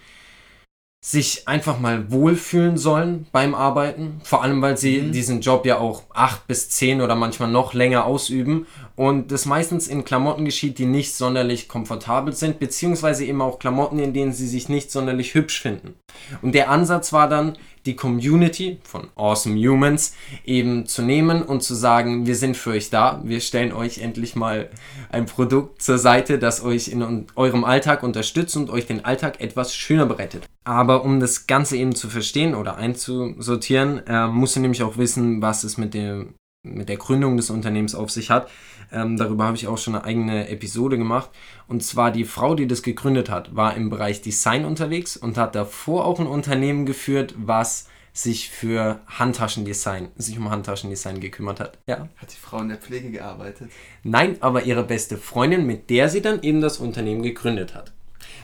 sich 1.08 1.46
einfach 1.46 1.78
mal 1.78 2.10
wohlfühlen 2.10 2.76
sollen 2.76 3.28
beim 3.30 3.54
Arbeiten. 3.54 4.20
Vor 4.24 4.42
allem, 4.42 4.60
weil 4.60 4.76
sie 4.76 5.02
Mhm. 5.02 5.12
diesen 5.12 5.40
Job 5.40 5.64
ja 5.64 5.78
auch 5.78 6.02
acht 6.12 6.48
bis 6.48 6.68
zehn 6.68 7.00
oder 7.00 7.14
manchmal 7.14 7.48
noch 7.48 7.74
länger 7.74 8.06
ausüben. 8.06 8.66
Und 8.96 9.30
das 9.30 9.46
meistens 9.46 9.86
in 9.86 10.04
Klamotten 10.04 10.44
geschieht, 10.44 10.78
die 10.78 10.84
nicht 10.84 11.14
sonderlich 11.14 11.68
komfortabel 11.68 12.32
sind, 12.32 12.58
beziehungsweise 12.58 13.24
eben 13.24 13.40
auch 13.40 13.60
Klamotten, 13.60 14.00
in 14.00 14.14
denen 14.14 14.32
sie 14.32 14.48
sich 14.48 14.68
nicht 14.68 14.90
sonderlich 14.90 15.34
hübsch 15.34 15.60
finden. 15.60 15.94
Und 16.42 16.56
der 16.56 16.70
Ansatz 16.70 17.12
war 17.12 17.28
dann, 17.28 17.56
die 17.86 17.96
Community 17.96 18.78
von 18.82 19.08
Awesome 19.16 19.56
Humans 19.56 20.14
eben 20.44 20.86
zu 20.86 21.02
nehmen 21.02 21.42
und 21.42 21.62
zu 21.62 21.74
sagen, 21.74 22.26
wir 22.26 22.36
sind 22.36 22.56
für 22.56 22.70
euch 22.70 22.90
da, 22.90 23.20
wir 23.24 23.40
stellen 23.40 23.72
euch 23.72 23.98
endlich 23.98 24.36
mal 24.36 24.68
ein 25.10 25.26
Produkt 25.26 25.80
zur 25.80 25.98
Seite, 25.98 26.38
das 26.38 26.62
euch 26.62 26.88
in 26.88 27.26
eurem 27.36 27.64
Alltag 27.64 28.02
unterstützt 28.02 28.56
und 28.56 28.70
euch 28.70 28.86
den 28.86 29.04
Alltag 29.04 29.40
etwas 29.40 29.74
schöner 29.74 30.06
bereitet. 30.06 30.44
Aber 30.64 31.04
um 31.04 31.20
das 31.20 31.46
Ganze 31.46 31.76
eben 31.76 31.94
zu 31.94 32.08
verstehen 32.08 32.54
oder 32.54 32.76
einzusortieren, 32.76 34.04
äh, 34.06 34.26
musst 34.26 34.56
du 34.56 34.60
nämlich 34.60 34.82
auch 34.82 34.96
wissen, 34.96 35.40
was 35.40 35.62
es 35.62 35.78
mit 35.78 35.94
dem 35.94 36.34
mit 36.74 36.88
der 36.88 36.96
Gründung 36.96 37.36
des 37.36 37.50
Unternehmens 37.50 37.94
auf 37.94 38.10
sich 38.10 38.30
hat. 38.30 38.48
Ähm, 38.92 39.16
darüber 39.16 39.44
habe 39.44 39.56
ich 39.56 39.66
auch 39.66 39.78
schon 39.78 39.94
eine 39.94 40.04
eigene 40.04 40.48
Episode 40.48 40.98
gemacht. 40.98 41.30
Und 41.68 41.82
zwar 41.82 42.10
die 42.10 42.24
Frau, 42.24 42.54
die 42.54 42.66
das 42.66 42.82
gegründet 42.82 43.30
hat, 43.30 43.54
war 43.56 43.76
im 43.76 43.90
Bereich 43.90 44.22
Design 44.22 44.64
unterwegs 44.64 45.16
und 45.16 45.36
hat 45.38 45.54
davor 45.54 46.04
auch 46.04 46.20
ein 46.20 46.26
Unternehmen 46.26 46.86
geführt, 46.86 47.34
was 47.36 47.88
sich 48.12 48.48
für 48.48 49.00
Handtaschendesign, 49.06 50.08
sich 50.16 50.38
um 50.38 50.50
Handtaschendesign 50.50 51.20
gekümmert 51.20 51.60
hat. 51.60 51.78
Ja. 51.86 52.08
Hat 52.16 52.32
die 52.32 52.40
Frau 52.40 52.58
in 52.60 52.68
der 52.68 52.78
Pflege 52.78 53.10
gearbeitet? 53.10 53.70
Nein, 54.04 54.36
aber 54.40 54.62
ihre 54.62 54.84
beste 54.84 55.18
Freundin, 55.18 55.66
mit 55.66 55.90
der 55.90 56.08
sie 56.08 56.22
dann 56.22 56.42
eben 56.42 56.62
das 56.62 56.78
Unternehmen 56.78 57.22
gegründet 57.22 57.74
hat. 57.74 57.92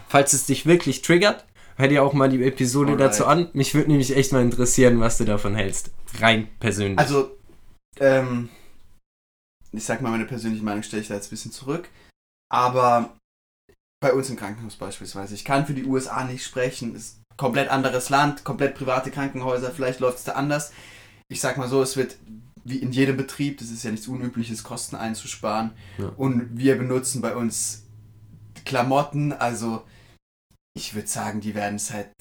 Falls 0.08 0.34
es 0.34 0.44
dich 0.44 0.66
wirklich 0.66 1.00
triggert, 1.00 1.46
hör 1.76 1.88
dir 1.88 2.02
auch 2.04 2.12
mal 2.12 2.28
die 2.28 2.44
Episode 2.44 2.92
Alright. 2.92 3.06
dazu 3.06 3.24
an. 3.24 3.48
Mich 3.54 3.74
würde 3.74 3.90
nämlich 3.90 4.14
echt 4.14 4.32
mal 4.32 4.42
interessieren, 4.42 5.00
was 5.00 5.16
du 5.16 5.24
davon 5.24 5.54
hältst. 5.54 5.90
Rein 6.20 6.48
persönlich. 6.60 6.98
Also, 6.98 7.30
ähm, 8.00 8.48
ich 9.72 9.84
sag 9.84 10.02
mal, 10.02 10.10
meine 10.10 10.26
persönliche 10.26 10.64
Meinung 10.64 10.82
stelle 10.82 11.02
ich 11.02 11.08
da 11.08 11.14
jetzt 11.14 11.28
ein 11.28 11.30
bisschen 11.30 11.52
zurück. 11.52 11.88
Aber 12.50 13.16
bei 14.00 14.12
uns 14.12 14.28
im 14.28 14.36
Krankenhaus 14.36 14.76
beispielsweise, 14.76 15.34
ich 15.34 15.44
kann 15.44 15.66
für 15.66 15.74
die 15.74 15.84
USA 15.84 16.24
nicht 16.24 16.44
sprechen. 16.44 16.94
Ist 16.94 17.18
ein 17.18 17.36
komplett 17.36 17.70
anderes 17.70 18.10
Land, 18.10 18.44
komplett 18.44 18.74
private 18.74 19.10
Krankenhäuser, 19.10 19.70
vielleicht 19.70 20.00
läuft 20.00 20.18
es 20.18 20.24
da 20.24 20.32
anders. 20.32 20.72
Ich 21.28 21.40
sag 21.40 21.56
mal 21.56 21.68
so, 21.68 21.82
es 21.82 21.96
wird 21.96 22.16
wie 22.64 22.76
in 22.76 22.92
jedem 22.92 23.16
Betrieb, 23.16 23.58
das 23.58 23.70
ist 23.70 23.82
ja 23.82 23.90
nichts 23.90 24.06
Unübliches, 24.06 24.62
Kosten 24.62 24.96
einzusparen. 24.96 25.72
Ja. 25.98 26.12
Und 26.16 26.56
wir 26.56 26.76
benutzen 26.76 27.20
bei 27.20 27.34
uns 27.34 27.84
Klamotten, 28.64 29.32
also 29.32 29.84
ich 30.74 30.94
würde 30.94 31.08
sagen, 31.08 31.40
die 31.40 31.54
werden 31.54 31.78
seit 31.78 32.12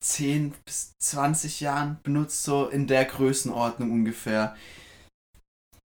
10 0.00 0.54
bis 0.64 0.96
20 0.98 1.60
Jahren 1.60 1.98
benutzt, 2.02 2.42
so 2.44 2.68
in 2.68 2.86
der 2.86 3.04
Größenordnung 3.04 3.90
ungefähr. 3.90 4.56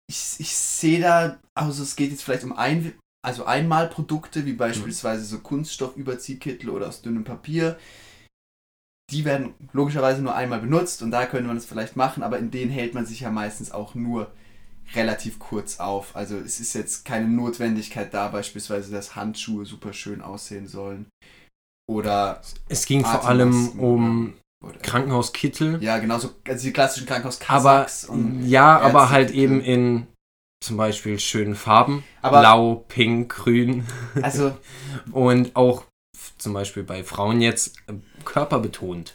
Ich, 0.08 0.36
ich 0.38 0.56
sehe 0.56 1.00
da, 1.00 1.40
also 1.54 1.82
es 1.82 1.96
geht 1.96 2.10
jetzt 2.10 2.22
vielleicht 2.22 2.44
um 2.44 2.52
ein, 2.52 2.94
also 3.24 3.44
Einmalprodukte, 3.44 4.46
wie 4.46 4.52
beispielsweise 4.52 5.24
so 5.24 5.40
Kunststoffüberziehkittel 5.40 6.70
oder 6.70 6.88
aus 6.88 7.02
dünnem 7.02 7.24
Papier. 7.24 7.78
Die 9.10 9.24
werden 9.24 9.54
logischerweise 9.72 10.22
nur 10.22 10.34
einmal 10.34 10.60
benutzt 10.60 11.02
und 11.02 11.10
da 11.10 11.26
könnte 11.26 11.48
man 11.48 11.56
es 11.56 11.66
vielleicht 11.66 11.96
machen, 11.96 12.22
aber 12.22 12.38
in 12.38 12.50
denen 12.50 12.70
hält 12.70 12.94
man 12.94 13.06
sich 13.06 13.20
ja 13.20 13.30
meistens 13.30 13.72
auch 13.72 13.94
nur 13.94 14.32
relativ 14.94 15.38
kurz 15.38 15.80
auf. 15.80 16.14
Also 16.14 16.36
es 16.36 16.60
ist 16.60 16.74
jetzt 16.74 17.04
keine 17.04 17.28
Notwendigkeit 17.28 18.14
da, 18.14 18.28
beispielsweise, 18.28 18.92
dass 18.92 19.16
Handschuhe 19.16 19.66
super 19.66 19.92
schön 19.92 20.22
aussehen 20.22 20.68
sollen. 20.68 21.06
Oder 21.88 22.40
es 22.68 22.86
ging 22.86 23.04
vor 23.04 23.24
allem 23.26 23.68
um 23.78 24.34
oder- 24.64 24.78
Krankenhauskittel. 24.78 25.82
Ja, 25.82 25.98
genauso, 25.98 26.30
also 26.46 26.64
die 26.66 26.72
klassischen 26.72 27.04
aber 27.06 27.20
Krankenhauskasachs 27.20 28.04
und 28.06 28.46
ja, 28.46 28.78
aber 28.80 29.10
halt 29.10 29.30
eben 29.30 29.60
in 29.60 30.06
zum 30.60 30.76
Beispiel 30.76 31.18
schönen 31.20 31.54
Farben. 31.54 32.02
Aber- 32.22 32.40
Blau, 32.40 32.84
Pink, 32.88 33.34
Grün. 33.34 33.86
also 34.22 34.56
Und 35.12 35.54
auch 35.54 35.84
zum 36.38 36.54
Beispiel 36.54 36.82
bei 36.82 37.04
Frauen 37.04 37.40
jetzt 37.40 37.76
äh, 37.86 37.92
körperbetont. 38.24 39.14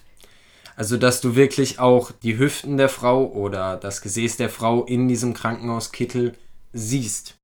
Also, 0.75 0.97
dass 0.97 1.19
du 1.21 1.35
wirklich 1.35 1.79
auch 1.79 2.11
die 2.23 2.37
Hüften 2.37 2.77
der 2.77 2.89
Frau 2.89 3.25
oder 3.25 3.75
das 3.75 4.01
Gesäß 4.01 4.37
der 4.37 4.49
Frau 4.49 4.85
in 4.85 5.07
diesem 5.07 5.33
Krankenhauskittel 5.33 6.33
siehst. 6.73 7.35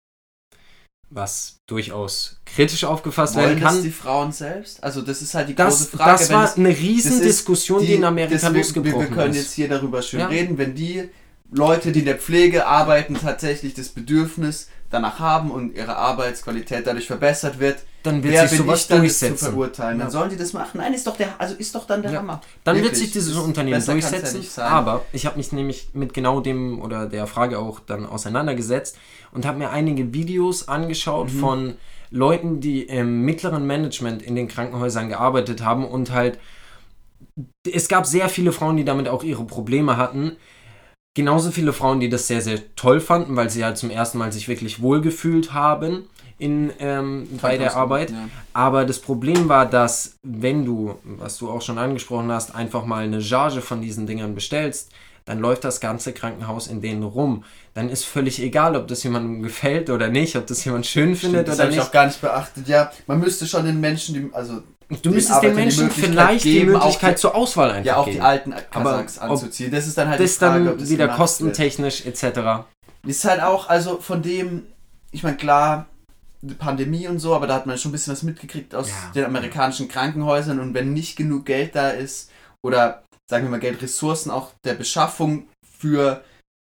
Was 1.09 1.59
durchaus 1.67 2.37
kritisch 2.45 2.83
aufgefasst 2.83 3.35
wollen 3.35 3.45
werden 3.51 3.61
das 3.61 3.73
kann. 3.75 3.83
die 3.83 3.91
Frauen 3.91 4.31
selbst? 4.33 4.83
Also 4.83 5.01
das 5.01 5.21
ist 5.21 5.33
halt 5.33 5.47
die 5.49 5.55
Das, 5.55 5.77
große 5.79 5.97
Frage. 5.97 6.11
das 6.11 6.29
war 6.31 6.43
es- 6.45 6.57
eine 6.57 6.69
das 6.69 6.77
ist 6.77 6.83
Riesendiskussion, 6.83 7.81
die, 7.85 7.93
in 7.93 8.03
Amerika 8.03 8.33
das, 8.49 8.53
losgebrochen 8.53 8.99
wir 9.09 9.15
können 9.15 9.31
ist. 9.31 9.37
jetzt 9.37 9.53
hier 9.53 9.69
darüber 9.69 10.01
schön 10.01 10.19
Ja. 10.19 10.27
reden, 10.27 10.57
wenn 10.57 10.75
die 10.75 11.09
Leute, 11.49 11.93
die 11.93 11.99
in 11.99 12.05
der 12.05 12.17
Pflege 12.17 12.65
arbeiten, 12.65 13.15
tatsächlich 13.15 13.73
das 13.73 13.87
Bedürfnis 13.87 14.67
danach 14.89 15.19
haben 15.19 15.51
und 15.51 15.75
ihre 15.75 15.95
Arbeitsqualität 15.97 16.87
dadurch 16.87 17.07
verbessert 17.07 17.59
wird, 17.59 17.77
Dann 18.03 18.23
wird 18.23 18.33
wer 18.33 18.47
sich 18.47 18.57
bin 18.59 18.67
sowas 18.67 18.81
ich 18.81 18.87
dann 18.87 19.03
das 19.03 19.19
zu 19.19 19.25
durchsetzen. 19.27 19.49
verurteilen? 19.51 19.99
Dann 19.99 20.07
Ja. 20.07 20.11
sollen 20.11 20.29
die 20.29 20.37
das 20.37 20.53
machen. 20.53 20.77
Nein, 20.77 20.93
ist 20.93 21.05
doch 21.07 21.17
der, 21.17 21.29
also 21.39 21.55
ist 21.55 21.75
doch 21.75 21.85
dann 21.85 22.01
der 22.01 22.11
Ja. 22.11 22.19
Hammer. 22.19 22.41
Dann 22.63 22.75
wird 22.75 22.85
Wirklich, 22.85 23.01
sich 23.03 23.11
dieses 23.11 23.35
Unternehmen 23.35 23.77
besser 23.77 23.93
ja 23.95 23.99
durchsetzen. 23.99 24.41
sein. 24.43 24.71
aber 24.71 25.03
ich 25.11 25.25
habe 25.25 25.37
mich 25.37 25.51
nämlich 25.51 25.89
mit 25.93 26.13
genau 26.13 26.39
dem 26.39 26.81
oder 26.81 27.05
der 27.07 27.27
Frage 27.27 27.59
auch 27.59 27.79
dann 27.79 28.05
auseinandergesetzt 28.05 28.97
und 29.31 29.45
habe 29.45 29.57
mir 29.57 29.71
einige 29.71 30.13
Videos 30.13 30.67
angeschaut 30.67 31.33
Mhm. 31.33 31.39
von 31.39 31.73
Leuten, 32.09 32.61
die 32.61 32.83
im 32.83 33.23
mittleren 33.23 33.67
Management 33.67 34.21
in 34.21 34.35
den 34.35 34.47
Krankenhäusern 34.47 35.09
gearbeitet 35.09 35.61
haben 35.63 35.85
und 35.85 36.11
halt 36.11 36.39
es 37.71 37.87
gab 37.87 38.05
sehr 38.05 38.29
viele 38.29 38.51
Frauen, 38.51 38.77
die 38.77 38.85
damit 38.85 39.07
auch 39.07 39.23
ihre 39.23 39.43
Probleme 39.43 39.97
hatten. 39.97 40.37
Genauso 41.17 41.49
viele 41.49 41.73
Frauen, 41.73 41.99
die 41.99 42.09
das 42.09 42.27
sehr, 42.27 42.41
sehr 42.41 42.59
toll 42.75 42.99
fanden, 42.99 43.35
weil 43.35 43.49
sie 43.49 43.65
halt 43.65 43.75
zum 43.75 43.89
ersten 43.89 44.19
Mal 44.19 44.31
sich 44.31 44.47
wirklich 44.47 44.83
wohlgefühlt 44.83 45.51
haben 45.51 46.03
in, 46.37 46.71
ähm, 46.77 47.27
bei 47.41 47.57
der 47.57 47.75
Arbeit. 47.75 48.11
Ja. 48.11 48.29
Aber 48.53 48.85
das 48.85 48.99
Problem 48.99 49.49
war, 49.49 49.65
dass 49.65 50.19
wenn 50.21 50.63
du, 50.63 50.99
was 51.03 51.39
du 51.39 51.49
auch 51.49 51.63
schon 51.63 51.79
angesprochen 51.79 52.31
hast, 52.31 52.53
einfach 52.53 52.85
mal 52.85 53.03
eine 53.03 53.19
Charge 53.19 53.61
von 53.61 53.81
diesen 53.81 54.05
Dingern 54.05 54.35
bestellst, 54.35 54.91
dann 55.25 55.39
läuft 55.39 55.63
das 55.63 55.79
ganze 55.79 56.13
Krankenhaus 56.13 56.67
in 56.67 56.81
denen 56.81 57.01
rum. 57.01 57.43
Dann 57.73 57.89
ist 57.89 58.05
völlig 58.05 58.39
egal, 58.39 58.75
ob 58.75 58.87
das 58.87 59.01
jemandem 59.01 59.41
gefällt 59.41 59.89
oder 59.89 60.09
nicht, 60.09 60.35
ob 60.35 60.45
das 60.45 60.63
jemand 60.65 60.85
schön 60.85 61.15
findet 61.15 61.47
Stimmt, 61.47 61.47
das 61.47 61.55
oder 61.55 61.63
habe 61.63 61.71
ich 61.71 61.77
nicht. 61.77 61.87
auch 61.87 61.91
gar 61.91 62.05
nicht 62.05 62.21
beachtet. 62.21 62.67
Ja, 62.67 62.91
man 63.07 63.19
müsste 63.19 63.47
schon 63.47 63.65
den 63.65 63.79
Menschen, 63.79 64.13
die, 64.13 64.29
also 64.33 64.61
Du 65.03 65.11
müsstest 65.11 65.43
den 65.43 65.53
Menschen 65.55 65.85
Möglichkeit 65.87 66.09
vielleicht 66.11 66.45
die 66.45 66.63
Möglichkeit 66.63 67.17
die- 67.17 67.21
zur 67.21 67.35
Auswahl 67.35 67.71
einfach 67.71 67.85
ja 67.85 67.97
auch 67.97 68.05
geben. 68.05 68.17
die 68.17 68.21
alten 68.21 68.53
Kasachs 68.71 69.17
anzuziehen. 69.17 69.69
Das 69.71 69.85
ist 69.85 69.97
dann 69.97 70.07
halt 70.09 70.19
das 70.21 70.33
die 70.33 70.39
Frage, 70.39 70.63
dann 70.63 70.73
ob 70.73 70.79
das 70.79 70.89
wieder 70.89 71.05
gemacht 71.05 71.19
wird. 71.19 71.27
kostentechnisch 71.29 72.05
etc. 72.05 72.65
Ist 73.05 73.25
halt 73.25 73.41
auch, 73.41 73.67
also 73.69 73.97
von 73.99 74.21
dem, 74.21 74.63
ich 75.11 75.23
meine, 75.23 75.35
klar, 75.37 75.87
die 76.41 76.53
Pandemie 76.53 77.07
und 77.07 77.19
so, 77.19 77.35
aber 77.35 77.47
da 77.47 77.55
hat 77.55 77.65
man 77.65 77.77
schon 77.77 77.89
ein 77.89 77.91
bisschen 77.93 78.13
was 78.13 78.23
mitgekriegt 78.23 78.73
aus 78.75 78.89
Ja. 78.89 78.95
den 79.13 79.25
amerikanischen 79.25 79.87
Krankenhäusern 79.89 80.59
und 80.59 80.73
wenn 80.73 80.93
nicht 80.93 81.17
genug 81.17 81.45
Geld 81.45 81.75
da 81.75 81.89
ist 81.89 82.31
oder 82.65 83.03
sagen 83.29 83.43
wir 83.45 83.49
mal 83.51 83.59
Geld, 83.59 83.81
Ressourcen 83.81 84.31
auch 84.31 84.51
der 84.63 84.75
Beschaffung 84.75 85.47
für 85.79 86.23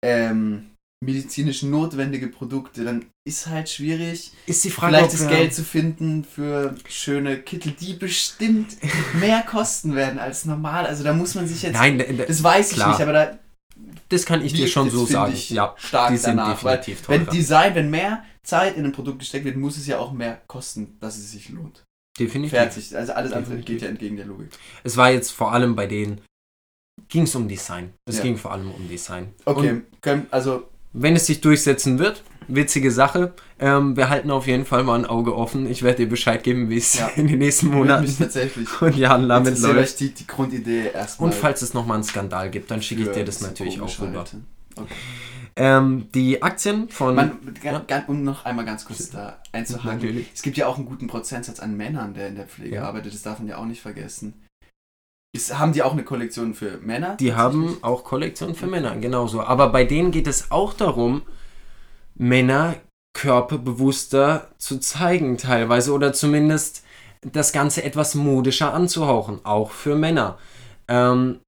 ähm, 0.05 0.71
medizinisch 1.05 1.63
notwendige 1.63 2.29
Produkte, 2.29 2.85
dann 2.85 3.05
ist 3.27 3.47
halt 3.49 3.69
schwierig, 3.69 4.33
Ist 4.47 4.65
die 4.65 4.71
Frage, 4.71 4.97
vielleicht 4.97 5.13
ob 5.15 5.19
das 5.21 5.29
Geld 5.29 5.55
zu 5.55 5.63
finden 5.63 6.25
für 6.25 6.75
schöne 6.89 7.39
Kittel, 7.39 7.73
die 7.73 7.93
bestimmt 7.95 8.77
mehr 9.21 9.43
kosten 9.43 9.95
werden 9.95 10.19
als 10.19 10.45
normal. 10.47 10.87
Also 10.87 11.05
da 11.05 11.13
muss 11.13 11.35
man 11.35 11.47
sich 11.47 11.63
jetzt, 11.63 11.75
Nein, 11.75 11.99
d- 11.99 12.13
d- 12.13 12.25
das 12.27 12.43
weiß 12.43 12.71
ich 12.71 12.77
klar. 12.77 12.91
nicht, 12.91 13.01
aber 13.01 13.13
da 13.13 13.39
das 14.09 14.25
kann 14.25 14.43
ich 14.45 14.53
dir 14.55 14.69
schon 14.69 14.89
so 14.89 15.05
sagen. 15.05 15.33
ich, 15.35 15.51
Ja, 15.51 15.75
stark 15.77 16.11
die 16.13 16.17
sind 16.17 16.37
danach, 16.39 16.61
definitiv 16.63 17.09
wenn 17.09 17.25
teurer. 17.25 17.35
Design, 17.35 17.75
wenn 17.75 17.91
mehr 17.91 18.23
Zeit 18.43 18.77
in 18.77 18.85
ein 18.85 18.93
Produkt 18.93 19.19
gesteckt 19.19 19.45
wird, 19.45 19.57
muss 19.57 19.77
es 19.77 19.87
ja 19.87 19.99
auch 19.99 20.13
mehr 20.13 20.41
kosten, 20.47 20.97
dass 21.01 21.17
es 21.19 21.33
sich 21.33 21.49
lohnt. 21.51 21.85
definitiv. 22.19 22.53
Fertig. 22.57 22.97
Also 22.97 23.13
alles 23.13 23.33
andere 23.33 23.57
geht 23.59 23.83
ja 23.83 23.89
entgegen 23.89 24.17
der 24.17 24.25
Logik. 24.27 24.49
Es 24.85 24.97
war 24.97 25.11
jetzt 25.11 25.33
vor 25.33 25.53
allem 25.53 25.75
bei 25.77 25.87
denen, 25.87 26.21
ging 27.09 27.25
es 27.25 27.35
um 27.35 27.49
Design. 27.49 27.93
Es 28.09 28.17
Ja. 28.19 28.23
ging 28.23 28.39
vor 28.39 28.53
allem 28.53 28.71
um 28.71 28.89
Design. 28.89 29.35
Okay, 29.45 29.83
können, 30.01 30.27
also 30.31 30.69
wenn 30.97 31.15
es 31.15 31.27
sich 31.27 31.41
durchsetzen 31.41 31.99
wird, 31.99 32.23
witzige 32.49 32.91
Sache. 32.91 33.35
Ähm, 33.59 33.97
wir 33.97 34.09
halten 34.09 34.31
auf 34.31 34.47
jeden 34.47 34.65
Fall 34.65 34.83
mal 34.85 34.99
ein 34.99 35.05
Auge 35.07 35.35
offen. 35.35 35.69
Ich 35.71 35.83
werde 35.83 35.99
dir 36.05 36.09
Bescheid 36.09 36.43
geben, 36.43 36.71
wie 36.71 36.79
es 36.79 36.99
Ja. 36.99 37.09
in 37.17 37.27
den 37.29 37.39
nächsten 37.39 37.73
wundert 37.73 38.01
mich 38.01 38.11
Monaten 38.13 38.23
tatsächlich. 38.23 38.69
und 38.83 38.97
Jahren 38.97 39.29
damit 39.29 39.59
läuft. 39.59 40.01
die, 40.01 40.11
die 40.11 40.27
Grundidee 40.27 40.91
erstmal. 40.93 41.29
Und 41.31 41.35
falls 41.35 41.63
es 41.63 41.75
nochmal 41.75 41.97
einen 41.97 42.05
Skandal 42.05 42.51
gibt, 42.51 42.71
dann 42.71 42.83
schicke 42.83 43.03
ich 43.03 43.11
dir 43.11 43.25
das 43.25 43.41
natürlich 43.41 43.81
auch 43.81 44.01
rüber. 44.01 44.25
Okay. 44.77 44.95
Ähm, 45.59 46.09
die 46.15 46.43
Aktien 46.43 46.91
von... 46.91 47.15
Man, 47.15 47.39
Ja. 47.63 47.83
um 48.09 48.23
noch 48.25 48.45
einmal 48.45 48.67
ganz 48.67 48.85
kurz 48.85 49.09
da 49.09 49.39
einzuhaken. 49.53 50.01
Natürlich. 50.01 50.31
Es 50.35 50.43
gibt 50.43 50.59
ja 50.59 50.67
auch 50.67 50.77
einen 50.77 50.85
guten 50.85 51.07
Prozentsatz 51.07 51.61
an 51.61 51.77
Männern, 51.77 52.13
der 52.13 52.29
in 52.29 52.37
der 52.37 52.47
Pflege 52.47 52.77
Ja. 52.77 52.85
arbeitet. 52.85 53.15
Das 53.15 53.23
darf 53.23 53.39
man 53.39 53.49
ja 53.49 53.57
auch 53.57 53.65
nicht 53.65 53.81
vergessen. 53.81 54.35
Ist, 55.33 55.59
haben 55.59 55.73
die 55.73 55.83
auch 55.83 55.93
eine 55.93 56.05
Kollektion 56.05 56.55
für 56.55 56.79
Männer? 56.79 57.17
Die 57.17 57.35
haben 57.35 57.79
auch 57.83 58.05
Kollektionen 58.05 58.55
für 58.55 58.67
Männer, 58.67 58.97
genauso. 58.97 59.43
Aber 59.43 59.69
bei 59.71 59.85
denen 59.85 60.11
geht 60.11 60.27
es 60.27 60.51
auch 60.51 60.73
darum, 60.73 61.23
Männer 62.15 62.77
körperbewusster 63.15 64.49
zu 64.59 64.79
zeigen 64.79 65.39
teilweise 65.39 65.93
oder 65.93 66.13
zumindest 66.13 66.85
das 67.23 67.53
Ganze 67.53 67.83
etwas 67.83 68.15
modischer 68.15 68.75
anzuhauchen, 68.75 69.41
auch 69.45 69.71
für 69.71 69.97
Männer. 69.97 70.39
Ähm, 70.89 71.41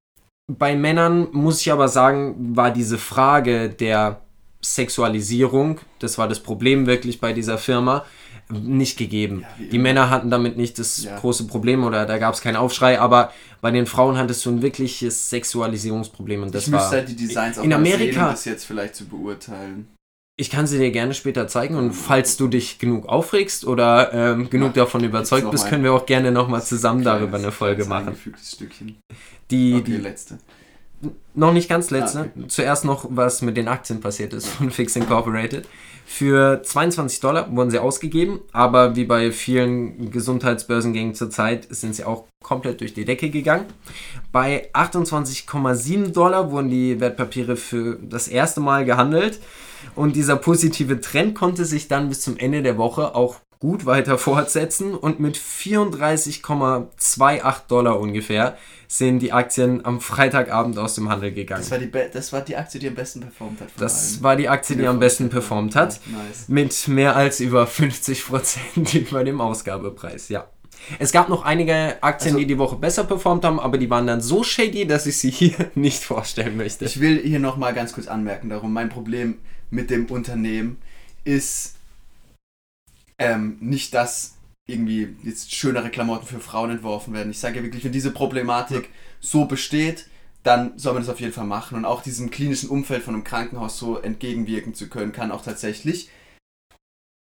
bei 0.51 0.75
Männern 0.75 1.29
muss 1.33 1.61
ich 1.61 1.71
aber 1.71 1.89
sagen, 1.89 2.57
war 2.57 2.71
diese 2.71 2.99
Frage 2.99 3.69
der 3.69 4.23
Sexualisierung, 4.63 5.81
das 5.99 6.19
war 6.19 6.29
das 6.29 6.41
Problem 6.41 6.87
wirklich 6.87 7.21
bei 7.21 7.33
dieser 7.33 7.59
Firma, 7.59 8.05
nicht 8.51 8.97
gegeben. 8.97 9.45
Ja, 9.59 9.67
Die. 9.73 9.79
Männer 9.79 10.09
hatten 10.09 10.31
damit 10.31 10.57
nicht 10.57 10.79
das 10.79 11.05
Ja. 11.05 11.19
große 11.19 11.47
Problem 11.47 11.85
oder 11.85 12.07
da 12.07 12.17
gab 12.19 12.33
es 12.35 12.41
keinen 12.41 12.57
Aufschrei, 12.57 12.99
aber 12.99 13.31
bei 13.61 13.71
den 13.71 13.85
Frauen 13.87 14.17
hattest 14.17 14.45
du 14.47 14.51
ein 14.51 14.63
wirkliches 14.63 15.29
Sexualisierungsproblem 15.29 16.43
und 16.45 16.55
das 16.55 16.67
ich 16.67 16.73
war. 16.73 16.81
müsste 16.81 16.97
halt 16.97 17.09
die 17.11 17.17
Designs 17.17 17.59
auch 17.59 17.63
in 17.63 17.71
mal 17.71 17.85
sehen, 17.85 17.95
Amerika- 17.95 18.25
um 18.27 18.31
das 18.31 18.45
jetzt 18.47 18.65
vielleicht 18.65 18.95
zu 18.97 19.05
beurteilen. 19.07 19.89
Ich 20.41 20.51
kann 20.51 20.67
sie 20.69 20.79
dir 20.79 20.93
gerne 20.93 21.15
später 21.15 21.47
zeigen 21.49 21.75
und 21.75 21.93
falls 21.93 22.37
du 22.37 22.47
dich 22.49 22.79
genug 22.79 23.07
aufregst 23.09 23.67
oder 23.67 24.15
ähm, 24.15 24.49
genug 24.49 24.77
Ja, 24.77 24.85
davon 24.85 25.03
überzeugt 25.05 25.51
bist, 25.51 25.65
ein 25.65 25.71
können 25.71 25.85
wir 25.85 25.93
auch 25.93 26.07
gerne 26.07 26.31
nochmal 26.33 26.63
zusammen 26.63 27.03
darüber 27.05 27.27
Kleines- 27.39 27.45
eine 27.45 27.53
Folge 27.53 27.85
machen. 27.87 28.17
Die, 29.51 29.75
Okay, 29.75 29.83
die, 29.85 29.97
letzte. 29.97 30.39
Noch 31.35 31.53
nicht 31.53 31.69
ganz 31.69 31.91
letzte. 31.91 32.19
Ah, 32.19 32.27
okay. 32.37 32.49
Zuerst 32.49 32.85
noch, 32.85 33.07
was 33.11 33.43
mit 33.43 33.57
den 33.57 33.69
Aktien 33.69 34.01
passiert 34.01 34.33
ist 34.33 34.49
von 34.49 34.71
Fix 34.73 34.97
Incorporated. 34.97 35.69
Für 36.05 36.63
22 36.63 37.21
Dollar 37.21 37.55
wurden 37.55 37.71
sie 37.71 37.79
ausgegeben, 37.79 38.41
aber 38.53 38.97
wie 38.97 39.05
bei 39.05 39.31
vielen 39.31 40.11
Gesundheitsbörsengängen 40.11 41.15
zurzeit 41.15 41.67
sind 41.71 41.95
sie 41.95 42.05
auch 42.05 42.25
komplett 42.43 42.81
durch 42.81 42.95
die 42.95 43.05
Decke 43.05 43.29
gegangen. 43.29 43.67
Bei 44.33 44.71
28,7 44.73 46.13
Dollar 46.13 46.51
wurden 46.51 46.71
die 46.71 46.99
Wertpapiere 46.99 47.57
für 47.57 47.99
das 48.03 48.27
erste 48.27 48.61
Mal 48.61 48.87
gehandelt 48.87 49.39
und 49.95 50.17
dieser 50.17 50.37
positive 50.37 51.01
Trend 51.01 51.35
konnte 51.35 51.67
sich 51.67 51.89
dann 51.89 52.09
bis 52.09 52.23
zum 52.23 52.39
Ende 52.39 52.63
der 52.63 52.79
Woche 52.79 53.15
auch 53.15 53.37
gut 53.61 53.87
weiter 53.87 54.19
fortsetzen 54.19 54.95
und 54.95 55.21
mit 55.21 55.37
34,28 55.37 57.67
Dollar 57.67 57.99
ungefähr 57.99 58.57
sind 58.87 59.19
die 59.19 59.33
Aktien 59.33 59.85
am 59.85 60.01
Freitagabend 60.01 60.79
aus 60.79 60.95
dem 60.95 61.09
Handel 61.09 61.33
gegangen. 61.33 61.63
Das 61.63 61.73
war 61.73 61.79
die, 61.79 61.91
das 61.91 62.33
war 62.33 62.41
die 62.41 62.57
Aktie, 62.57 62.81
die 62.81 62.89
am 62.89 62.95
besten 62.95 63.21
performt 63.21 63.61
hat. 63.61 63.69
Das 63.77 64.15
allen. 64.15 64.23
war 64.23 64.37
die 64.37 64.49
Aktie, 64.49 64.77
die, 64.77 64.83
die 64.83 64.89
am 64.89 65.01
besten 65.01 65.29
performt 65.29 65.75
hat. 65.75 65.99
Nice. 66.07 66.49
Mit 66.49 66.87
mehr 66.89 67.17
als 67.17 67.41
über 67.41 67.65
50% 67.65 68.95
über 68.99 69.25
dem 69.25 69.41
Ausgabepreis, 69.41 70.29
ja. 70.29 70.47
Es 70.99 71.13
gab 71.13 71.29
noch 71.29 71.45
einige 71.45 72.03
Aktien, 72.03 72.35
also, 72.35 72.39
die 72.39 72.47
die 72.47 72.59
Woche 72.59 72.77
besser 72.77 73.05
performt 73.05 73.45
haben, 73.45 73.61
aber 73.61 73.77
die 73.79 73.91
waren 73.91 74.07
dann 74.07 74.21
so 74.21 74.45
shady, 74.45 74.87
dass 74.87 75.07
ich 75.07 75.19
sie 75.19 75.31
hier 75.33 75.71
nicht 75.75 76.05
vorstellen 76.05 76.57
möchte. 76.57 76.85
Ich 76.85 77.01
will 77.01 77.21
hier 77.21 77.41
nochmal 77.41 77.75
ganz 77.75 77.93
kurz 77.93 78.07
anmerken, 78.07 78.49
darum 78.49 78.73
mein 78.73 78.89
Problem 78.89 79.39
mit 79.71 79.91
dem 79.91 80.07
Unternehmen 80.07 80.79
ist, 81.25 81.75
ähm, 83.19 83.59
nicht, 83.61 83.95
dass 83.95 84.37
irgendwie 84.67 85.17
jetzt 85.23 85.53
schönere 85.53 85.91
Klamotten 85.91 86.27
für 86.27 86.41
Frauen 86.41 86.71
entworfen 86.71 87.15
werden. 87.15 87.31
Ich 87.31 87.39
sage 87.39 87.57
ja 87.57 87.63
wirklich, 87.63 87.85
wenn 87.85 87.93
diese 87.93 88.11
Problematik 88.11 88.85
ja. 88.85 88.91
so 89.21 89.47
besteht, 89.47 90.07
dann 90.43 90.79
soll 90.79 90.93
man 90.93 91.03
das 91.03 91.11
auf 91.11 91.21
jeden 91.21 91.33
Fall 91.33 91.47
machen. 91.47 91.77
Und 91.77 91.85
auch 91.85 92.03
diesem 92.03 92.31
klinischen 92.31 92.69
Umfeld 92.69 93.03
von 93.03 93.15
einem 93.15 93.25
Krankenhaus 93.25 93.79
so 93.79 93.99
entgegenwirken 93.99 94.75
zu 94.75 94.89
können, 94.89 95.13
kann 95.13 95.33
auch 95.33 95.43
tatsächlich 95.43 96.11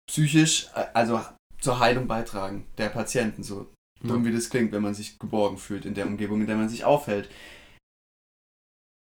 psychisch, 0.07 0.67
äh, 0.75 0.85
also 0.93 1.21
zur 1.59 1.79
Heilung 1.79 2.07
beitragen 2.07 2.65
der 2.77 2.89
Patienten, 2.89 3.43
so 3.43 3.71
dumm 4.03 4.25
wie 4.25 4.31
das 4.31 4.49
klingt, 4.49 4.71
wenn 4.71 4.81
man 4.81 4.95
sich 4.95 5.19
geborgen 5.19 5.57
fühlt 5.57 5.85
in 5.85 5.93
der 5.93 6.07
Umgebung, 6.07 6.41
in 6.41 6.47
der 6.47 6.55
man 6.55 6.69
sich 6.69 6.85
aufhält. 6.85 7.29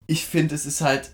Ich 0.06 0.26
finde, 0.26 0.54
es 0.54 0.66
ist 0.66 0.80
halt 0.80 1.10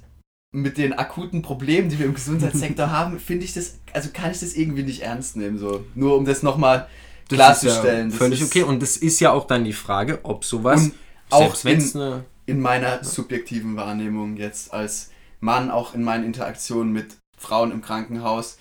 mit 0.54 0.76
den 0.76 0.92
akuten 0.92 1.42
Problemen, 1.42 1.88
die 1.88 1.98
wir 1.98 2.06
im 2.06 2.14
Gesundheitssektor 2.14 2.90
haben, 2.90 3.18
finde 3.18 3.44
ich 3.44 3.54
das, 3.54 3.78
also 3.92 4.10
kann 4.12 4.30
ich 4.30 4.40
das 4.40 4.54
irgendwie 4.54 4.82
nicht 4.82 5.02
ernst 5.02 5.36
nehmen. 5.36 5.58
So. 5.58 5.84
Nur 5.94 6.16
um 6.16 6.24
das 6.24 6.42
nochmal 6.42 6.88
klarzustellen. 7.28 8.10
Ja 8.10 8.16
völlig 8.16 8.44
okay. 8.44 8.62
Und 8.62 8.80
das 8.80 8.96
ist 8.96 9.20
ja 9.20 9.32
auch 9.32 9.46
dann 9.46 9.64
die 9.64 9.72
Frage, 9.72 10.20
ob 10.24 10.44
sowas, 10.44 10.90
auch 11.30 11.64
in, 11.64 11.82
eine, 11.94 12.24
in 12.46 12.60
meiner 12.60 13.02
subjektiven 13.02 13.76
Wahrnehmung 13.76 14.36
jetzt 14.36 14.72
als 14.72 15.10
Mann, 15.40 15.70
auch 15.70 15.94
in 15.94 16.04
meinen 16.04 16.24
Interaktionen 16.24 16.92
mit 16.92 17.16
Frauen 17.38 17.72
im 17.72 17.80
Krankenhaus, 17.80 18.58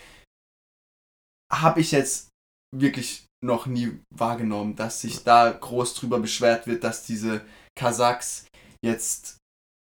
habe 1.51 1.81
ich 1.81 1.91
jetzt 1.91 2.29
wirklich 2.73 3.25
noch 3.43 3.65
nie 3.65 3.99
wahrgenommen, 4.15 4.75
dass 4.75 5.01
sich 5.01 5.23
da 5.23 5.51
groß 5.51 5.95
drüber 5.95 6.19
beschwert 6.19 6.67
wird, 6.67 6.83
dass 6.83 7.05
diese 7.05 7.41
Kasachs 7.77 8.45
jetzt 8.83 9.40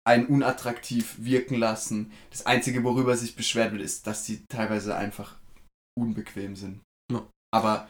einen 0.08 0.26
unattraktiv 0.26 1.16
wirken 1.18 1.56
lassen. 1.56 2.12
Das 2.32 2.46
Einzige, 2.46 2.84
worüber 2.84 3.16
sich 3.18 3.36
beschwert 3.36 3.74
wird, 3.74 3.82
ist, 3.82 4.08
dass 4.08 4.26
sie 4.26 4.46
teilweise 4.48 4.96
einfach 4.96 5.36
unbequem 6.00 6.56
sind. 6.56 6.80
Ja. 7.12 7.28
Aber, 7.54 7.88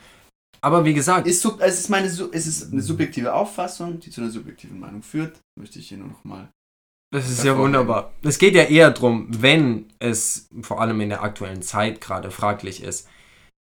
aber 0.62 0.84
wie 0.84 0.96
gesagt, 0.96 1.28
ist, 1.28 1.46
es, 1.46 1.80
ist 1.80 1.90
meine, 1.90 2.08
es 2.08 2.20
ist 2.20 2.72
eine 2.72 2.82
subjektive 2.82 3.34
Auffassung, 3.34 4.00
die 4.00 4.10
zu 4.10 4.22
einer 4.22 4.32
subjektiven 4.32 4.80
Meinung 4.80 5.04
führt. 5.04 5.40
Möchte 5.60 5.78
ich 5.78 5.90
hier 5.90 6.00
nur 6.00 6.08
noch 6.08 6.24
mal. 6.24 6.50
Das 7.14 7.30
ist 7.30 7.44
ja 7.44 7.58
wunderbar. 7.58 8.12
Es 8.24 8.38
geht 8.38 8.56
ja 8.56 8.64
eher 8.64 8.92
darum, 8.92 9.28
wenn 9.30 9.86
es 10.00 10.50
vor 10.62 10.82
allem 10.82 11.00
in 11.00 11.10
der 11.10 11.24
aktuellen 11.24 11.62
Zeit 11.62 12.02
gerade 12.02 12.32
fraglich 12.32 12.84
ist, 12.84 13.08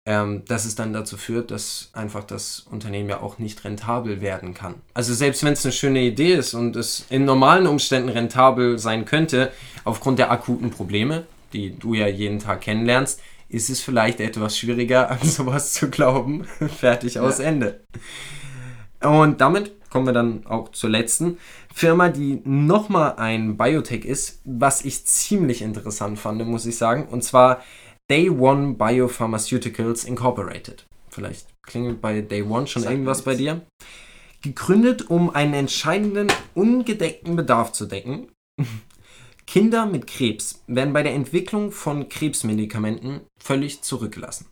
ähm, 0.08 0.44
dass 0.48 0.64
es 0.64 0.76
dann 0.76 0.94
dazu 0.94 1.18
führt, 1.18 1.52
dass 1.52 1.90
einfach 1.92 2.24
das 2.24 2.66
Unternehmen 2.72 3.10
ja 3.10 3.20
auch 3.20 3.40
nicht 3.40 3.66
rentabel 3.66 4.22
werden 4.22 4.54
kann. 4.54 4.76
Also 4.94 5.14
selbst 5.14 5.44
wenn 5.44 5.52
es 5.52 5.66
eine 5.66 5.74
schöne 5.74 6.02
Idee 6.02 6.34
ist 6.34 6.54
und 6.54 6.78
es 6.78 7.06
in 7.10 7.26
normalen 7.26 7.68
Umständen 7.68 8.08
rentabel 8.08 8.80
sein 8.80 9.04
könnte, 9.04 9.52
aufgrund 9.84 10.18
der 10.18 10.32
akuten 10.32 10.72
Probleme, 10.72 11.26
die 11.52 11.78
du 11.78 11.94
ja 11.94 12.08
jeden 12.08 12.40
Tag 12.40 12.62
kennenlernst, 12.62 13.20
ist 13.50 13.70
es 13.70 13.82
vielleicht 13.82 14.22
etwas 14.22 14.58
schwieriger, 14.58 15.12
an 15.12 15.20
sowas 15.24 15.74
zu 15.74 15.90
glauben. 15.90 16.46
Fertig 16.80 17.20
aus 17.20 17.40
ja. 17.40 17.46
Ende. 17.46 17.82
Und 19.02 19.42
damit 19.42 19.74
kommen 19.90 20.06
wir 20.06 20.14
dann 20.14 20.46
auch 20.46 20.72
zur 20.72 20.90
letzten 20.90 21.38
Firma, 21.74 22.08
die 22.08 22.42
nochmal 22.46 23.16
ein 23.18 23.58
Biotech 23.58 24.06
ist, 24.06 24.42
was 24.46 24.86
ich 24.86 25.06
ziemlich 25.06 25.62
interessant 25.62 26.18
fand, 26.18 26.46
muss 26.48 26.66
ich 26.66 26.78
sagen. 26.78 27.10
Und 27.10 27.26
zwar 27.26 27.62
Day 28.10 28.30
One 28.30 28.76
Biopharmaceuticals 28.76 30.06
Incorporated. 30.06 30.86
Vielleicht 31.10 31.48
klingelt 31.62 32.00
bei 32.00 32.22
Day 32.22 32.42
One 32.44 32.66
schon 32.66 32.84
Sag 32.84 32.92
irgendwas 32.92 33.24
bei 33.24 33.36
dir. 33.36 33.66
Gegründet, 34.42 35.10
um 35.10 35.30
einen 35.30 35.54
entscheidenden 35.54 36.28
ungedeckten 36.56 37.36
Bedarf 37.36 37.74
zu 37.74 37.86
decken. 37.86 38.32
Kinder 39.46 39.86
mit 39.86 40.08
Krebs 40.08 40.64
werden 40.68 40.94
bei 40.94 41.04
der 41.04 41.14
Entwicklung 41.14 41.72
von 41.72 42.08
Krebsmedikamenten 42.08 43.22
völlig 43.42 43.82
zurückgelassen. 43.82 44.48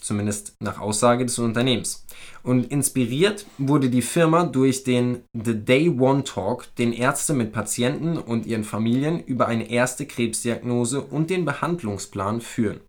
Zumindest 0.00 0.56
nach 0.60 0.80
Aussage 0.80 1.26
des 1.26 1.38
Unternehmens. 1.38 2.06
Und 2.44 2.70
inspiriert 2.70 3.46
wurde 3.58 3.90
die 3.90 4.02
Firma 4.02 4.44
durch 4.44 4.84
den 4.84 5.24
The 5.34 5.54
Day 5.54 5.88
One 5.88 6.22
Talk, 6.22 6.74
den 6.76 6.92
Ärzte 6.92 7.34
mit 7.34 7.52
Patienten 7.52 8.16
und 8.16 8.46
ihren 8.46 8.64
Familien 8.64 9.20
über 9.20 9.48
eine 9.48 9.68
erste 9.70 10.06
Krebsdiagnose 10.06 11.00
und 11.00 11.30
den 11.30 11.44
Behandlungsplan 11.44 12.40
führen. 12.40 12.80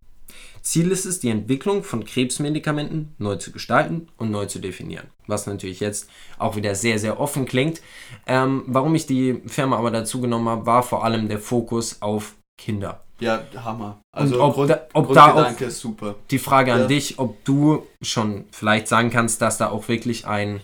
Ziel 0.61 0.91
ist 0.91 1.05
es, 1.05 1.19
die 1.19 1.29
Entwicklung 1.29 1.83
von 1.83 2.03
Krebsmedikamenten 2.05 3.15
neu 3.17 3.37
zu 3.37 3.51
gestalten 3.51 4.07
und 4.17 4.29
neu 4.29 4.45
zu 4.45 4.59
definieren. 4.59 5.07
Was 5.25 5.47
natürlich 5.47 5.79
jetzt 5.79 6.09
auch 6.37 6.55
wieder 6.55 6.75
sehr, 6.75 6.99
sehr 6.99 7.19
offen 7.19 7.45
klingt. 7.45 7.81
Ähm, 8.27 8.63
warum 8.67 8.93
ich 8.93 9.07
die 9.07 9.41
Firma 9.47 9.77
aber 9.77 9.89
dazu 9.89 10.21
genommen 10.21 10.49
habe, 10.49 10.65
war 10.65 10.83
vor 10.83 11.03
allem 11.03 11.27
der 11.27 11.39
Fokus 11.39 12.01
auf 12.01 12.35
Kinder. 12.57 13.03
Ja, 13.19 13.43
Hammer. 13.63 13.99
Also 14.15 14.35
und 14.35 14.41
ob 14.41 14.53
Grund, 14.53 14.69
da, 14.69 14.87
ob 14.93 15.13
da 15.13 15.33
auch 15.33 15.61
ist 15.61 15.79
super. 15.79 16.15
Die 16.31 16.39
Frage 16.39 16.73
an 16.73 16.81
ja. 16.81 16.87
dich, 16.87 17.19
ob 17.19 17.43
du 17.43 17.85
schon 18.01 18.45
vielleicht 18.51 18.87
sagen 18.87 19.09
kannst, 19.09 19.41
dass 19.41 19.57
da 19.57 19.69
auch 19.69 19.87
wirklich 19.87 20.25
ein 20.25 20.61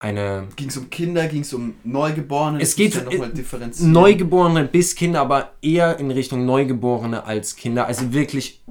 eine. 0.00 0.48
Ging 0.56 0.68
es 0.68 0.76
um 0.76 0.90
Kinder, 0.90 1.26
ging 1.26 1.42
es 1.42 1.52
um 1.52 1.74
Neugeborene? 1.84 2.60
Es 2.60 2.76
geht 2.76 2.94
ja 2.94 3.02
Neugeborene 3.80 4.64
bis 4.64 4.94
Kinder, 4.94 5.20
aber 5.20 5.52
eher 5.60 5.98
in 5.98 6.10
Richtung 6.10 6.46
Neugeborene 6.46 7.24
als 7.24 7.56
Kinder. 7.56 7.86
Also 7.86 8.12
wirklich 8.12 8.62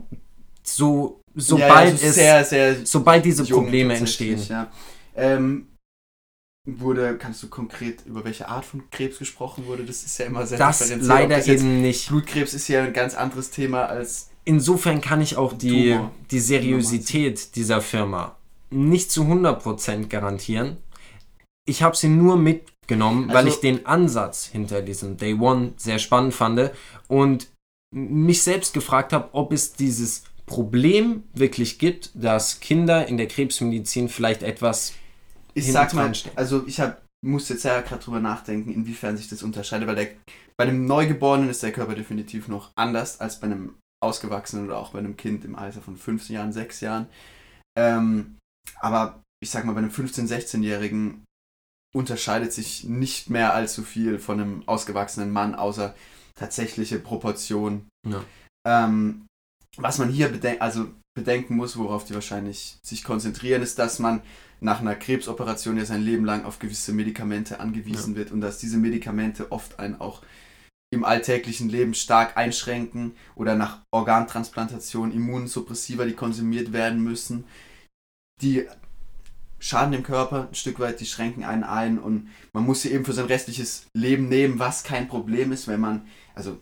so, 0.64 1.22
sobald 1.36 1.70
ja, 1.70 1.84
ja, 1.84 1.98
so 1.98 2.06
es, 2.06 2.16
sehr, 2.16 2.46
sehr 2.46 2.76
sobald 2.86 3.26
diese 3.26 3.46
Probleme 3.46 3.96
entstehen. 3.96 4.42
Ja. 4.48 4.72
Ähm, 5.16 5.68
wurde, 6.68 7.18
kannst 7.18 7.42
du 7.42 7.48
konkret 7.48 8.06
über 8.06 8.26
welche 8.26 8.50
Art 8.50 8.66
von 8.66 8.84
Krebs 8.92 9.18
gesprochen 9.18 9.66
wurde? 9.66 9.84
Das 9.86 10.04
ist 10.04 10.18
ja 10.20 10.26
immer 10.26 10.46
sehr 10.46 10.58
das 10.58 10.94
leider 11.00 11.38
das 11.38 11.48
eben 11.48 11.82
nicht. 11.82 12.10
Blutkrebs 12.10 12.54
ist 12.54 12.68
ja 12.68 12.84
ein 12.84 12.94
ganz 12.94 13.16
anderes 13.16 13.50
Thema 13.50 13.86
als. 13.86 14.30
Insofern 14.44 15.02
kann 15.02 15.22
ich 15.22 15.38
auch 15.38 15.54
die, 15.54 16.00
die 16.32 16.40
Seriosität 16.40 17.56
dieser 17.56 17.82
Firma 17.82 18.36
nicht 18.70 19.12
zu 19.12 19.24
100% 19.24 20.08
garantieren. 20.08 20.78
Ich 21.66 21.84
habe 21.84 21.96
sie 21.96 22.10
nur 22.10 22.38
mitgenommen, 22.38 23.30
also, 23.30 23.34
weil 23.34 23.48
ich 23.48 23.60
den 23.60 23.86
Ansatz 23.86 24.46
hinter 24.46 24.82
diesem 24.82 25.18
Day 25.18 25.34
One 25.34 25.74
sehr 25.78 26.00
spannend 26.00 26.34
fand 26.34 26.72
und 27.08 27.48
mich 27.92 28.44
selbst 28.44 28.74
gefragt 28.74 29.14
habe, 29.14 29.30
ob 29.34 29.52
es 29.52 29.74
dieses 29.74 30.24
Problem 30.46 31.24
wirklich 31.34 31.78
gibt, 31.78 32.12
dass 32.14 32.60
Kinder 32.60 33.08
in 33.08 33.18
der 33.18 33.28
Krebsmedizin 33.28 34.08
vielleicht 34.08 34.44
etwas 34.44 34.94
ich 35.58 35.72
sag 35.72 35.94
mal, 35.94 36.12
also 36.36 36.66
ich 36.68 36.80
hab, 36.80 37.02
muss 37.26 37.50
jetzt 37.50 37.64
ja 37.64 37.82
gerade 37.82 38.04
drüber 38.04 38.20
nachdenken, 38.20 38.72
inwiefern 38.72 39.18
sich 39.18 39.28
das 39.28 39.44
unterscheidet, 39.44 39.88
weil 39.88 39.96
der, 39.96 40.10
bei 40.58 40.66
einem 40.66 40.86
Neugeborenen 40.86 41.50
ist 41.50 41.64
der 41.64 41.72
Körper 41.72 41.96
definitiv 41.96 42.48
noch 42.48 42.72
anders 42.76 43.20
als 43.20 43.40
bei 43.40 43.48
einem 43.48 43.76
Ausgewachsenen 44.04 44.66
oder 44.66 44.78
auch 44.78 44.92
bei 44.92 45.00
einem 45.00 45.18
Kind 45.18 45.44
im 45.46 45.56
Alter 45.56 45.82
von 45.82 45.98
15 45.98 46.36
Jahren, 46.36 46.54
6 46.54 46.82
Jahren. 46.82 47.08
Ähm, 47.78 48.38
aber 48.80 49.24
ich 49.44 49.50
sag 49.50 49.66
mal, 49.66 49.74
bei 49.74 49.80
einem 49.80 49.90
15-, 49.90 50.28
16-Jährigen 50.28 51.24
unterscheidet 51.96 52.54
sich 52.54 52.84
nicht 52.84 53.30
mehr 53.30 53.54
allzu 53.54 53.84
viel 53.84 54.20
von 54.20 54.40
einem 54.40 54.64
ausgewachsenen 54.68 55.32
Mann, 55.32 55.56
außer 55.56 55.96
tatsächliche 56.36 57.00
Proportion. 57.00 57.88
Ja. 58.08 58.24
Ähm, 58.68 59.26
was 59.78 59.98
man 59.98 60.10
hier 60.10 60.30
beden 60.30 60.62
also 60.62 60.90
bedenken 61.16 61.56
muss, 61.56 61.78
worauf 61.78 62.06
die 62.06 62.14
wahrscheinlich 62.14 62.78
sich 62.84 63.04
konzentrieren, 63.04 63.62
ist, 63.62 63.80
dass 63.80 64.00
man 64.00 64.22
nach 64.60 64.82
einer 64.82 64.96
Krebsoperation 64.96 65.78
ja 65.78 65.86
sein 65.86 66.02
Leben 66.02 66.26
lang 66.26 66.46
auf 66.46 66.60
gewisse 66.60 66.94
Medikamente 66.94 67.60
angewiesen 67.60 68.14
ja. 68.14 68.20
wird 68.20 68.32
und 68.32 68.42
dass 68.42 68.58
diese 68.58 68.78
Medikamente 68.78 69.52
oft 69.52 69.80
einen 69.80 70.00
auch 70.00 70.22
im 70.90 71.04
alltäglichen 71.04 71.70
Leben 71.70 71.94
stark 71.94 72.38
einschränken 72.38 73.16
oder 73.36 73.56
nach 73.56 73.82
Organtransplantation 73.92 75.12
Immunsuppressiva, 75.12 76.06
die 76.06 76.14
konsumiert 76.14 76.72
werden 76.72 77.04
müssen, 77.04 77.44
die 78.42 78.68
schaden 79.60 79.92
dem 79.92 80.04
Körper 80.04 80.48
ein 80.48 80.56
Stück 80.56 80.80
weit, 80.80 81.00
die 81.00 81.06
schränken 81.06 81.44
einen 81.44 81.64
ein 81.64 82.00
und 82.00 82.30
man 82.54 82.64
muss 82.64 82.84
sie 82.84 82.92
eben 82.92 83.06
für 83.06 83.14
sein 83.14 83.26
restliches 83.26 83.88
Leben 83.94 84.30
nehmen, 84.30 84.60
was 84.60 84.84
kein 84.84 85.08
Problem 85.08 85.52
ist, 85.52 85.68
wenn 85.68 85.82
man, 85.82 86.08
also 86.36 86.62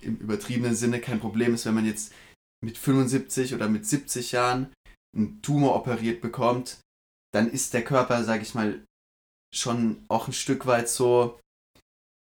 im 0.00 0.16
übertriebenen 0.16 0.74
Sinne 0.74 1.00
kein 1.00 1.20
Problem 1.20 1.54
ist, 1.54 1.64
wenn 1.66 1.74
man 1.74 1.86
jetzt 1.86 2.12
mit 2.64 2.78
75 2.78 3.54
oder 3.54 3.68
mit 3.68 3.86
70 3.86 4.32
Jahren 4.32 4.72
einen 5.16 5.42
Tumor 5.42 5.74
operiert 5.74 6.20
bekommt, 6.20 6.80
dann 7.34 7.50
ist 7.50 7.74
der 7.74 7.84
Körper, 7.84 8.24
sage 8.24 8.42
ich 8.42 8.54
mal, 8.54 8.84
schon 9.54 10.04
auch 10.08 10.28
ein 10.28 10.32
Stück 10.32 10.66
weit 10.66 10.88
so 10.88 11.38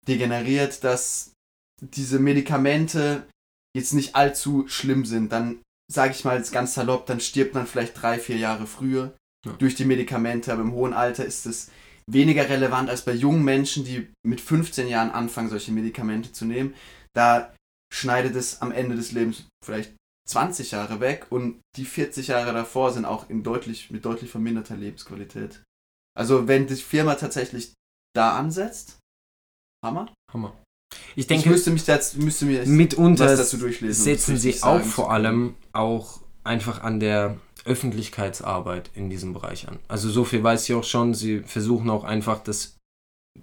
degeneriert, 0.07 0.85
dass 0.85 1.33
diese 1.81 2.19
Medikamente 2.19 3.27
jetzt 3.77 3.93
nicht 3.93 4.15
allzu 4.15 4.69
schlimm 4.69 5.05
sind. 5.05 5.33
Dann 5.33 5.63
sage 5.93 6.13
ich 6.13 6.25
mal 6.25 6.39
jetzt 6.39 6.53
ganz 6.53 6.75
salopp, 6.75 7.07
dann 7.07 7.21
stirbt 7.21 7.55
man 7.55 7.67
vielleicht 7.67 8.01
drei, 8.01 8.19
vier 8.19 8.37
Jahre 8.37 8.67
früher 8.67 9.17
ja. 9.45 9.53
durch 9.53 9.75
die 9.75 9.85
Medikamente, 9.85 10.53
aber 10.53 10.63
im 10.63 10.73
hohen 10.73 10.93
Alter 10.93 11.25
ist 11.25 11.47
es 11.47 11.71
weniger 12.09 12.49
relevant 12.49 12.89
als 12.89 13.05
bei 13.05 13.13
jungen 13.13 13.45
Menschen, 13.45 13.85
die 13.85 14.09
mit 14.27 14.41
15 14.41 14.89
Jahren 14.89 15.11
anfangen, 15.11 15.49
solche 15.49 15.73
Medikamente 15.73 16.33
zu 16.33 16.45
nehmen. 16.45 16.75
Da 17.15 17.55
schneidet 17.93 18.37
es 18.37 18.63
am 18.63 18.73
Ende 18.73 18.97
des 18.97 19.13
Lebens 19.13 19.45
vielleicht 19.65 19.95
20 20.27 20.73
Jahre 20.73 21.01
weg 21.01 21.27
und 21.31 21.61
die 21.77 21.85
40 21.85 22.29
Jahre 22.29 22.53
davor 22.53 22.93
sind 22.93 23.05
auch 23.05 23.31
in 23.31 23.43
deutlich, 23.43 23.91
mit 23.91 24.05
deutlich 24.05 24.31
verminderter 24.31 24.77
Lebensqualität. 24.77 25.63
Also 26.17 26.49
wenn 26.49 26.67
die 26.67 26.75
Firma 26.75 27.15
tatsächlich 27.15 27.73
da 28.15 28.37
ansetzt, 28.37 28.99
Hammer. 29.85 30.13
Hammer. 30.33 30.55
Ich 31.15 31.27
denke, 31.27 31.45
ich 31.45 31.51
müsste 31.51 31.71
mich 31.71 31.85
das, 31.85 32.17
müsste 32.17 32.47
mir 32.47 32.67
mitunter 32.67 33.37
dazu 33.37 33.57
durchlesen. 33.57 34.05
Setzen 34.05 34.37
sie 34.37 34.63
auch 34.63 34.83
vor 34.83 35.13
allem 35.13 35.55
auch 35.73 36.21
einfach 36.45 36.83
an 36.83 37.01
der 37.01 37.39
Öffentlichkeitsarbeit 37.65 38.91
in 38.95 39.11
diesem 39.11 39.33
Bereich 39.33 39.69
an. 39.69 39.79
Also 39.89 40.09
so 40.09 40.25
viel 40.25 40.43
weiß 40.43 40.69
ich 40.69 40.75
auch 40.75 40.85
schon. 40.85 41.15
Sie 41.15 41.41
versuchen 41.41 41.91
auch 41.91 42.05
einfach 42.05 42.43
das 42.43 42.76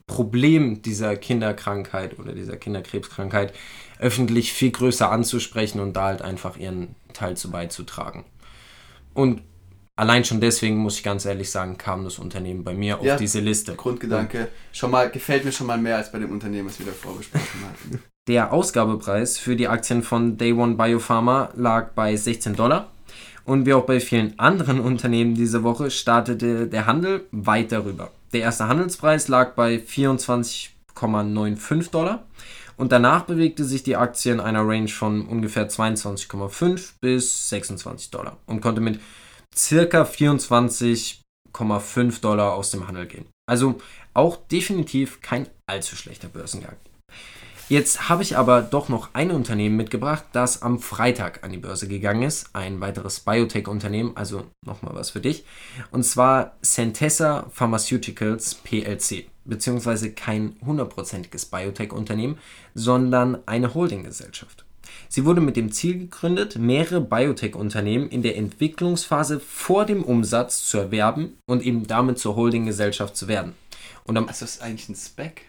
Problem 0.08 0.82
dieser 0.82 1.16
Kinderkrankheit 1.16 2.20
oder 2.20 2.34
dieser 2.34 2.58
Kinderkrebskrankheit 2.58 3.54
öffentlich 4.00 4.54
viel 4.54 4.72
größer 4.72 5.12
anzusprechen 5.12 5.80
und 5.80 5.94
da 5.94 6.06
halt 6.06 6.22
einfach 6.22 6.58
ihren 6.58 6.96
Teil 7.14 7.38
zu 7.38 7.52
beizutragen. 7.52 8.26
Und 9.14 9.42
allein 9.96 10.26
schon 10.26 10.42
deswegen 10.42 10.78
muss 10.78 10.98
ich 10.98 11.04
ganz 11.04 11.26
ehrlich 11.26 11.50
sagen, 11.50 11.78
kam 11.78 12.04
das 12.04 12.20
Unternehmen 12.20 12.64
bei 12.64 12.74
mir 12.74 13.00
ja, 13.02 13.14
auf 13.14 13.20
diese 13.20 13.40
Liste. 13.40 13.76
Grundgedanke. 13.76 14.50
Schon 14.72 14.92
mal, 14.92 15.10
gefällt 15.10 15.46
mir 15.46 15.52
schon 15.52 15.68
mal 15.68 15.78
mehr 15.78 15.98
als 15.98 16.12
bei 16.12 16.20
dem 16.20 16.32
Unternehmen, 16.32 16.68
was 16.68 16.80
wir 16.80 16.88
davor 16.88 17.18
besprochen 17.18 17.62
hatten. 17.70 18.04
Der 18.30 18.54
Ausgabepreis 18.54 19.38
für 19.38 19.58
die 19.58 19.68
Aktien 19.68 20.02
von 20.02 20.38
Day 20.38 20.54
One 20.54 20.76
Biopharma 20.76 21.50
lag 21.56 21.92
bei 21.92 22.16
16 22.16 22.56
Dollar. 22.56 22.90
Und 23.44 23.66
wie 23.66 23.74
auch 23.74 23.86
bei 23.86 24.00
vielen 24.00 24.40
anderen 24.40 24.80
Unternehmen 24.80 25.36
diese 25.36 25.64
Woche 25.64 25.92
startete 25.92 26.68
der 26.68 26.86
Handel 26.86 27.26
weit 27.32 27.74
darüber. 27.74 28.12
Der 28.34 28.42
erste 28.42 28.68
Handelspreis 28.68 29.28
lag 29.28 29.54
bei 29.54 29.76
24,95 29.76 31.92
Dollar 31.92 32.26
und 32.78 32.92
danach 32.92 33.26
bewegte 33.26 33.64
sich 33.64 33.84
die 33.84 33.96
Aktie 33.96 34.34
in 34.34 34.40
einer 34.40 34.68
Range 34.68 34.88
von 34.88 35.28
ungefähr 35.28 35.70
22,5 35.70 36.94
bis 37.00 37.50
26 37.50 38.10
Dollar 38.10 38.38
und 38.48 38.62
konnte 38.62 38.82
mit 38.82 39.00
circa 39.56 40.02
24,5 40.02 42.22
Dollar 42.22 42.56
aus 42.56 42.72
dem 42.72 42.88
Handel 42.88 43.06
gehen. 43.06 43.28
Also 43.48 43.80
auch 44.16 44.38
definitiv 44.48 45.22
kein 45.22 45.48
allzu 45.68 45.96
schlechter 45.96 46.28
Börsengang. 46.28 46.78
Jetzt 47.70 48.10
habe 48.10 48.24
ich 48.24 48.38
aber 48.38 48.62
doch 48.62 48.90
noch 48.90 49.10
ein 49.14 49.32
Unternehmen 49.32 49.78
mitgebracht, 49.78 50.26
das 50.34 50.62
am 50.62 50.80
Freitag 50.80 51.44
an 51.44 51.52
die 51.52 51.58
Börse 51.58 51.88
gegangen 51.88 52.24
ist. 52.24 52.50
Ein 52.54 52.82
weiteres 52.82 53.22
Biotech-Unternehmen, 53.22 54.12
also 54.16 54.44
nochmal 54.66 54.94
was 54.96 55.12
für 55.12 55.22
dich. 55.22 55.46
Und 55.90 56.04
zwar 56.04 56.58
Centessa 56.62 57.48
Pharmaceuticals 57.52 58.56
PLC, 58.56 59.28
beziehungsweise 59.46 60.12
kein 60.12 60.58
hundertprozentiges 60.66 61.46
Biotech-Unternehmen, 61.46 62.38
sondern 62.74 63.40
eine 63.46 63.74
Holdinggesellschaft. 63.74 64.66
Sie 65.08 65.24
wurde 65.24 65.42
mit 65.42 65.56
dem 65.56 65.72
Ziel 65.72 65.98
gegründet, 65.98 66.58
mehrere 66.58 67.00
Biotech-Unternehmen 67.00 68.10
in 68.10 68.24
der 68.24 68.36
Entwicklungsphase 68.36 69.40
vor 69.40 69.86
dem 69.86 70.04
Umsatz 70.04 70.68
zu 70.68 70.78
erwerben 70.78 71.38
und 71.48 71.64
eben 71.64 71.88
damit 71.88 72.20
zur 72.20 72.36
Holdinggesellschaft 72.36 73.16
zu 73.16 73.30
werden. 73.30 73.54
Und 74.04 74.18
am, 74.18 74.28
also 74.28 74.44
ist 74.44 74.62
eigentlich 74.62 74.90
ein 74.90 74.96
Spec? 74.96 75.44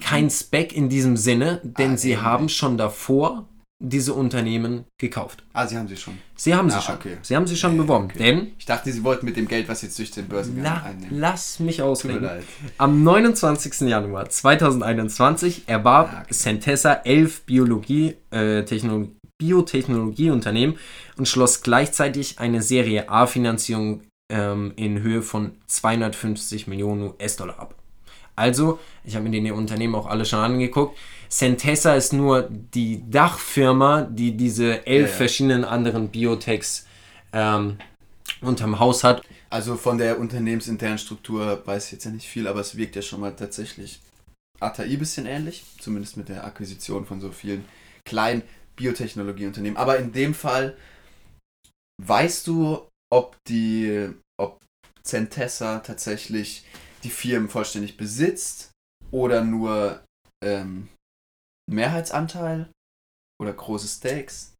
Kein 0.00 0.30
Spec 0.30 0.74
in 0.74 0.88
diesem 0.88 1.16
Sinne, 1.16 1.60
denn 1.62 1.92
ah, 1.92 1.96
sie 1.96 2.12
eben. 2.12 2.22
haben 2.22 2.48
schon 2.48 2.76
davor 2.76 3.48
diese 3.82 4.12
Unternehmen 4.12 4.84
gekauft. 4.98 5.42
Ah, 5.54 5.66
sie 5.66 5.78
haben 5.78 5.88
sie 5.88 5.96
schon. 5.96 6.18
Sie 6.36 6.54
haben 6.54 6.68
ah, 6.68 6.72
sie 6.72 6.82
schon. 6.82 6.94
Okay. 6.96 7.16
Sie 7.22 7.34
haben 7.34 7.46
sie 7.46 7.56
schon 7.56 7.72
okay, 7.72 7.80
beworben. 7.80 8.04
Okay. 8.06 8.18
Denn 8.18 8.52
ich 8.58 8.66
dachte, 8.66 8.92
sie 8.92 9.02
wollten 9.02 9.24
mit 9.24 9.36
dem 9.36 9.48
Geld, 9.48 9.68
was 9.68 9.80
jetzt 9.80 9.98
durch 9.98 10.10
den 10.10 10.28
Börsengang 10.28 10.64
la, 10.64 10.82
einnehmen. 10.82 11.18
Lass 11.18 11.60
mich 11.60 11.80
ausreden. 11.80 12.28
Am 12.76 13.02
29. 13.02 13.88
Januar 13.88 14.28
2021 14.28 15.62
erwarb 15.66 16.12
ah. 16.12 16.26
Centessa 16.30 16.92
elf 17.04 17.40
Biologie, 17.42 18.16
äh, 18.30 18.64
Technologie, 18.64 19.16
Biotechnologieunternehmen 19.38 20.76
und 21.16 21.26
schloss 21.26 21.62
gleichzeitig 21.62 22.38
eine 22.38 22.60
Serie 22.60 23.08
A-Finanzierung 23.08 24.02
ähm, 24.30 24.74
in 24.76 25.00
Höhe 25.00 25.22
von 25.22 25.52
250 25.66 26.66
Millionen 26.66 27.02
US-Dollar 27.02 27.58
ab. 27.58 27.79
Also, 28.40 28.78
ich 29.04 29.14
habe 29.14 29.28
mir 29.28 29.40
die 29.40 29.50
Unternehmen 29.50 29.94
auch 29.94 30.06
alle 30.06 30.24
schon 30.24 30.40
angeguckt. 30.40 30.98
Centessa 31.28 31.94
ist 31.94 32.12
nur 32.12 32.48
die 32.50 33.08
Dachfirma, 33.08 34.02
die 34.02 34.36
diese 34.36 34.86
elf 34.86 35.06
ja, 35.06 35.12
ja. 35.12 35.16
verschiedenen 35.16 35.64
anderen 35.64 36.08
Biotechs 36.08 36.86
ähm, 37.32 37.78
unterm 38.40 38.78
Haus 38.80 39.04
hat. 39.04 39.22
Also 39.50 39.76
von 39.76 39.98
der 39.98 40.18
unternehmensinternen 40.18 40.98
Struktur 40.98 41.62
weiß 41.64 41.86
ich 41.86 41.92
jetzt 41.92 42.04
ja 42.04 42.10
nicht 42.10 42.28
viel, 42.28 42.48
aber 42.48 42.60
es 42.60 42.76
wirkt 42.76 42.96
ja 42.96 43.02
schon 43.02 43.20
mal 43.20 43.34
tatsächlich 43.36 44.00
ATI 44.58 44.94
ein 44.94 44.98
bisschen 44.98 45.26
ähnlich, 45.26 45.64
zumindest 45.80 46.16
mit 46.16 46.28
der 46.28 46.44
Akquisition 46.44 47.06
von 47.06 47.20
so 47.20 47.30
vielen 47.30 47.64
kleinen 48.04 48.42
Biotechnologieunternehmen. 48.76 49.76
Aber 49.76 49.98
in 49.98 50.12
dem 50.12 50.34
Fall 50.34 50.76
weißt 52.02 52.46
du, 52.46 52.88
ob 53.12 53.36
die, 53.48 54.08
ob 54.40 54.60
Centessa 55.02 55.80
tatsächlich 55.80 56.64
die 57.02 57.10
Firmen 57.10 57.48
vollständig 57.48 57.96
besitzt 57.96 58.70
oder 59.10 59.44
nur 59.44 60.02
ähm, 60.44 60.88
Mehrheitsanteil 61.70 62.70
oder 63.40 63.52
große 63.52 63.88
Stakes? 63.88 64.54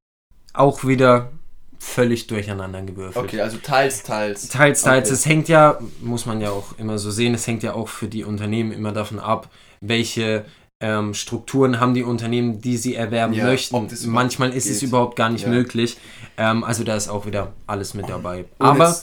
Auch 0.52 0.84
wieder 0.84 1.32
völlig 1.78 2.26
durcheinander 2.26 2.82
gewürfelt. 2.82 3.24
Okay, 3.24 3.40
also 3.40 3.56
teils, 3.58 4.02
teils. 4.02 4.48
Teils, 4.48 4.82
teils. 4.82 5.08
Okay. 5.08 5.14
Es 5.14 5.26
hängt 5.26 5.48
ja, 5.48 5.78
muss 6.00 6.26
man 6.26 6.40
ja 6.40 6.50
auch 6.50 6.78
immer 6.78 6.98
so 6.98 7.10
sehen, 7.10 7.34
es 7.34 7.46
hängt 7.46 7.62
ja 7.62 7.72
auch 7.72 7.88
für 7.88 8.06
die 8.06 8.24
Unternehmen 8.24 8.70
immer 8.70 8.92
davon 8.92 9.18
ab, 9.18 9.48
welche 9.80 10.44
ähm, 10.82 11.14
Strukturen 11.14 11.80
haben 11.80 11.94
die 11.94 12.02
Unternehmen, 12.02 12.60
die 12.60 12.76
sie 12.76 12.94
erwerben 12.94 13.34
ja, 13.34 13.44
möchten. 13.44 13.88
Manchmal 14.06 14.52
ist 14.52 14.64
geht. 14.64 14.74
es 14.74 14.82
überhaupt 14.82 15.16
gar 15.16 15.30
nicht 15.30 15.44
ja. 15.44 15.50
möglich. 15.50 15.96
Ähm, 16.36 16.64
also 16.64 16.84
da 16.84 16.96
ist 16.96 17.08
auch 17.08 17.26
wieder 17.26 17.52
alles 17.66 17.94
mit 17.94 18.08
dabei. 18.08 18.44
Und 18.58 18.66
Aber 18.66 18.96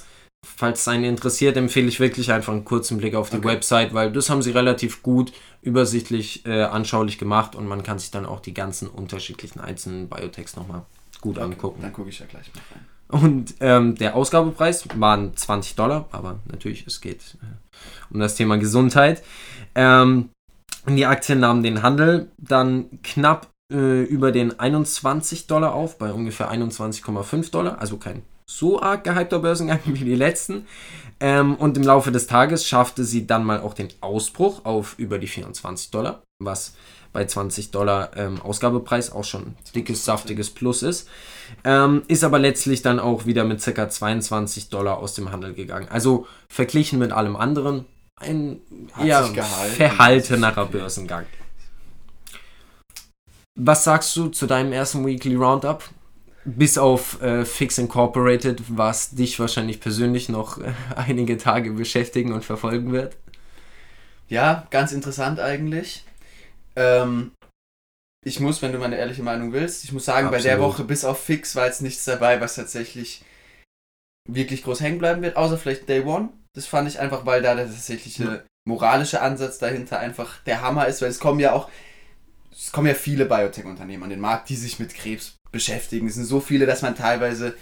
falls 0.45 0.81
es 0.81 0.87
einen 0.87 1.03
interessiert, 1.03 1.57
empfehle 1.57 1.87
ich 1.87 1.99
wirklich 1.99 2.31
einfach 2.31 2.53
einen 2.53 2.65
kurzen 2.65 2.97
Blick 2.97 3.15
auf 3.15 3.29
die 3.29 3.37
okay. 3.37 3.47
Website, 3.47 3.93
weil 3.93 4.11
das 4.11 4.29
haben 4.29 4.41
sie 4.41 4.51
relativ 4.51 5.03
gut 5.03 5.31
übersichtlich 5.61 6.45
äh, 6.45 6.63
anschaulich 6.63 7.17
gemacht 7.17 7.55
und 7.55 7.67
man 7.67 7.83
kann 7.83 7.99
sich 7.99 8.11
dann 8.11 8.25
auch 8.25 8.39
die 8.39 8.53
ganzen 8.53 8.87
unterschiedlichen 8.87 9.59
einzelnen 9.59 10.09
Biotechs 10.09 10.55
nochmal 10.55 10.83
gut 11.21 11.37
okay, 11.37 11.45
angucken. 11.45 11.81
Dann 11.81 11.93
gucke 11.93 12.09
ich 12.09 12.19
ja 12.19 12.25
gleich 12.25 12.51
mal 12.53 12.61
rein. 12.71 12.85
Und 13.09 13.55
ähm, 13.61 13.95
der 13.95 14.15
Ausgabepreis 14.15 14.85
waren 14.95 15.35
20 15.35 15.75
Dollar, 15.75 16.07
aber 16.11 16.39
natürlich, 16.51 16.85
es 16.87 16.99
geht 16.99 17.37
äh, 17.41 18.13
um 18.13 18.19
das 18.19 18.35
Thema 18.35 18.57
Gesundheit. 18.57 19.23
Ähm, 19.75 20.29
die 20.87 21.05
Aktien 21.05 21.39
nahmen 21.39 21.63
den 21.63 21.83
Handel 21.83 22.31
dann 22.37 23.01
knapp 23.03 23.47
äh, 23.71 24.03
über 24.03 24.31
den 24.31 24.59
21 24.59 25.47
Dollar 25.47 25.73
auf, 25.73 25.97
bei 25.97 26.11
ungefähr 26.11 26.51
21,5 26.51 27.51
Dollar, 27.51 27.79
also 27.79 27.97
kein 27.97 28.23
so 28.49 28.81
arg 28.81 29.03
gehypter 29.03 29.39
Börsengang 29.39 29.79
wie 29.85 30.05
die 30.05 30.15
letzten. 30.15 30.67
Ähm, 31.19 31.55
und 31.55 31.77
im 31.77 31.83
Laufe 31.83 32.11
des 32.11 32.27
Tages 32.27 32.65
schaffte 32.65 33.03
sie 33.03 33.25
dann 33.25 33.43
mal 33.43 33.61
auch 33.61 33.73
den 33.73 33.89
Ausbruch 34.01 34.65
auf 34.65 34.95
über 34.97 35.17
die 35.17 35.27
24 35.27 35.89
Dollar, 35.89 36.21
was 36.39 36.75
bei 37.11 37.25
20 37.25 37.71
Dollar 37.71 38.15
ähm, 38.15 38.39
Ausgabepreis 38.41 39.11
auch 39.11 39.23
schon 39.23 39.55
dickes, 39.73 40.05
saftiges 40.05 40.51
Plus 40.51 40.83
ist. 40.83 41.09
Ähm, 41.63 42.03
ist 42.07 42.23
aber 42.23 42.37
letztlich 42.37 42.83
dann 42.83 42.99
auch 42.99 43.25
wieder 43.25 43.43
mit 43.43 43.63
ca. 43.63 43.89
22 43.89 44.69
Dollar 44.69 44.99
aus 44.99 45.15
dem 45.15 45.31
Handel 45.31 45.53
gegangen. 45.53 45.87
Also 45.89 46.27
verglichen 46.49 46.99
mit 46.99 47.11
allem 47.11 47.35
anderen 47.35 47.85
ein 48.17 48.59
eher 49.03 49.23
verhaltenerer 49.23 50.65
Börsengang. 50.65 51.25
Was 53.55 53.83
sagst 53.83 54.15
du 54.15 54.27
zu 54.27 54.45
deinem 54.45 54.71
ersten 54.71 55.05
Weekly 55.05 55.35
Roundup? 55.35 55.83
Bis 56.47 56.77
auf 56.77 57.21
äh, 57.21 57.43
Fix 57.43 57.77
Incorporated, 57.77 58.61
was 58.69 59.11
dich 59.11 59.37
wahrscheinlich 59.39 59.81
persönlich 59.81 60.29
noch 60.29 60.59
äh, 60.59 60.71
einige 60.95 61.37
Tage 61.37 61.71
beschäftigen 61.71 62.31
und 62.31 62.45
verfolgen 62.45 62.93
wird. 62.93 63.17
Ja, 64.29 64.65
ganz 64.69 64.93
interessant 64.93 65.39
eigentlich. 65.39 66.05
Ähm, 66.75 67.31
ich 68.25 68.39
muss, 68.39 68.61
wenn 68.61 68.71
du 68.71 68.79
meine 68.79 68.97
ehrliche 68.97 69.23
Meinung 69.23 69.53
willst, 69.53 69.83
ich 69.83 69.91
muss 69.91 70.05
sagen, 70.05 70.27
Absolut. 70.27 70.43
bei 70.43 70.49
der 70.49 70.59
Woche 70.59 70.83
bis 70.83 71.05
auf 71.05 71.21
Fix 71.21 71.55
war 71.55 71.65
jetzt 71.65 71.81
nichts 71.81 72.05
dabei, 72.05 72.39
was 72.41 72.55
tatsächlich 72.55 73.23
wirklich 74.29 74.63
groß 74.63 74.81
hängen 74.81 74.99
bleiben 74.99 75.21
wird, 75.21 75.37
außer 75.37 75.57
vielleicht 75.57 75.87
Day 75.87 76.01
One. 76.01 76.29
Das 76.53 76.65
fand 76.65 76.87
ich 76.87 76.99
einfach, 76.99 77.25
weil 77.25 77.41
da 77.41 77.55
der 77.55 77.67
tatsächliche 77.67 78.45
moralische 78.65 79.21
Ansatz 79.21 79.59
dahinter 79.59 79.99
einfach 79.99 80.41
der 80.43 80.61
Hammer 80.61 80.87
ist, 80.87 81.01
weil 81.01 81.09
es 81.09 81.19
kommen 81.19 81.39
ja 81.39 81.53
auch, 81.53 81.69
es 82.57 82.71
kommen 82.71 82.87
ja 82.87 82.93
viele 82.93 83.25
Biotech-Unternehmen 83.25 84.03
an 84.03 84.09
den 84.09 84.19
Markt, 84.19 84.49
die 84.49 84.55
sich 84.55 84.79
mit 84.79 84.93
Krebs 84.95 85.35
beschäftigen. 85.51 86.07
Es 86.07 86.15
sind 86.15 86.25
so 86.25 86.39
viele, 86.39 86.65
dass 86.65 86.81
man 86.81 86.95
teilweise, 86.95 87.55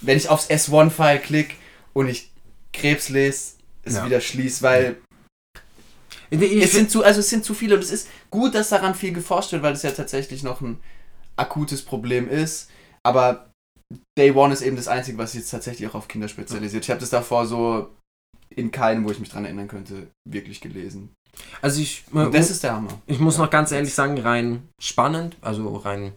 wenn 0.00 0.16
ich 0.16 0.28
aufs 0.28 0.48
S1-File 0.48 1.20
klicke 1.20 1.54
und 1.92 2.08
ich 2.08 2.30
Krebs 2.72 3.08
lese, 3.08 3.54
es 3.82 3.94
Ja. 3.94 4.06
wieder 4.06 4.20
schließe, 4.20 4.62
weil 4.62 4.96
Ich, 6.30 6.40
es 6.62 6.72
sind 6.72 6.90
zu, 6.90 7.02
also 7.02 7.20
es 7.20 7.30
sind 7.30 7.44
zu 7.44 7.54
viele 7.54 7.74
und 7.74 7.82
es 7.82 7.90
ist 7.90 8.08
gut, 8.30 8.54
dass 8.54 8.68
daran 8.68 8.94
viel 8.94 9.12
geforscht 9.12 9.52
wird, 9.52 9.62
weil 9.62 9.72
es 9.72 9.82
ja 9.82 9.90
tatsächlich 9.90 10.42
noch 10.42 10.60
ein 10.60 10.78
akutes 11.36 11.82
Problem 11.82 12.28
ist. 12.28 12.68
Aber 13.02 13.50
Day 14.18 14.32
One 14.32 14.52
ist 14.52 14.60
eben 14.60 14.76
das 14.76 14.88
Einzige, 14.88 15.16
was 15.16 15.32
sich 15.32 15.40
jetzt 15.40 15.50
tatsächlich 15.50 15.88
auch 15.88 15.94
auf 15.94 16.06
Kinder 16.08 16.28
spezialisiert. 16.28 16.84
Ich 16.84 16.90
habe 16.90 17.00
das 17.00 17.10
davor 17.10 17.46
so 17.46 17.88
in 18.50 18.70
keinem, 18.70 19.04
wo 19.04 19.10
ich 19.10 19.20
mich 19.20 19.28
dran 19.28 19.44
erinnern 19.44 19.68
könnte, 19.68 20.08
wirklich 20.28 20.60
gelesen. 20.60 21.14
also 21.60 21.80
ich, 21.80 22.04
Und 22.10 22.34
das 22.34 22.50
ist 22.50 22.62
der 22.62 22.74
Hammer. 22.74 23.00
ich 23.06 23.18
muss 23.18 23.38
noch 23.38 23.50
ganz 23.50 23.72
ehrlich 23.72 23.94
sagen, 23.94 24.18
rein 24.18 24.68
spannend, 24.80 25.36
also 25.40 25.76
rein 25.76 26.12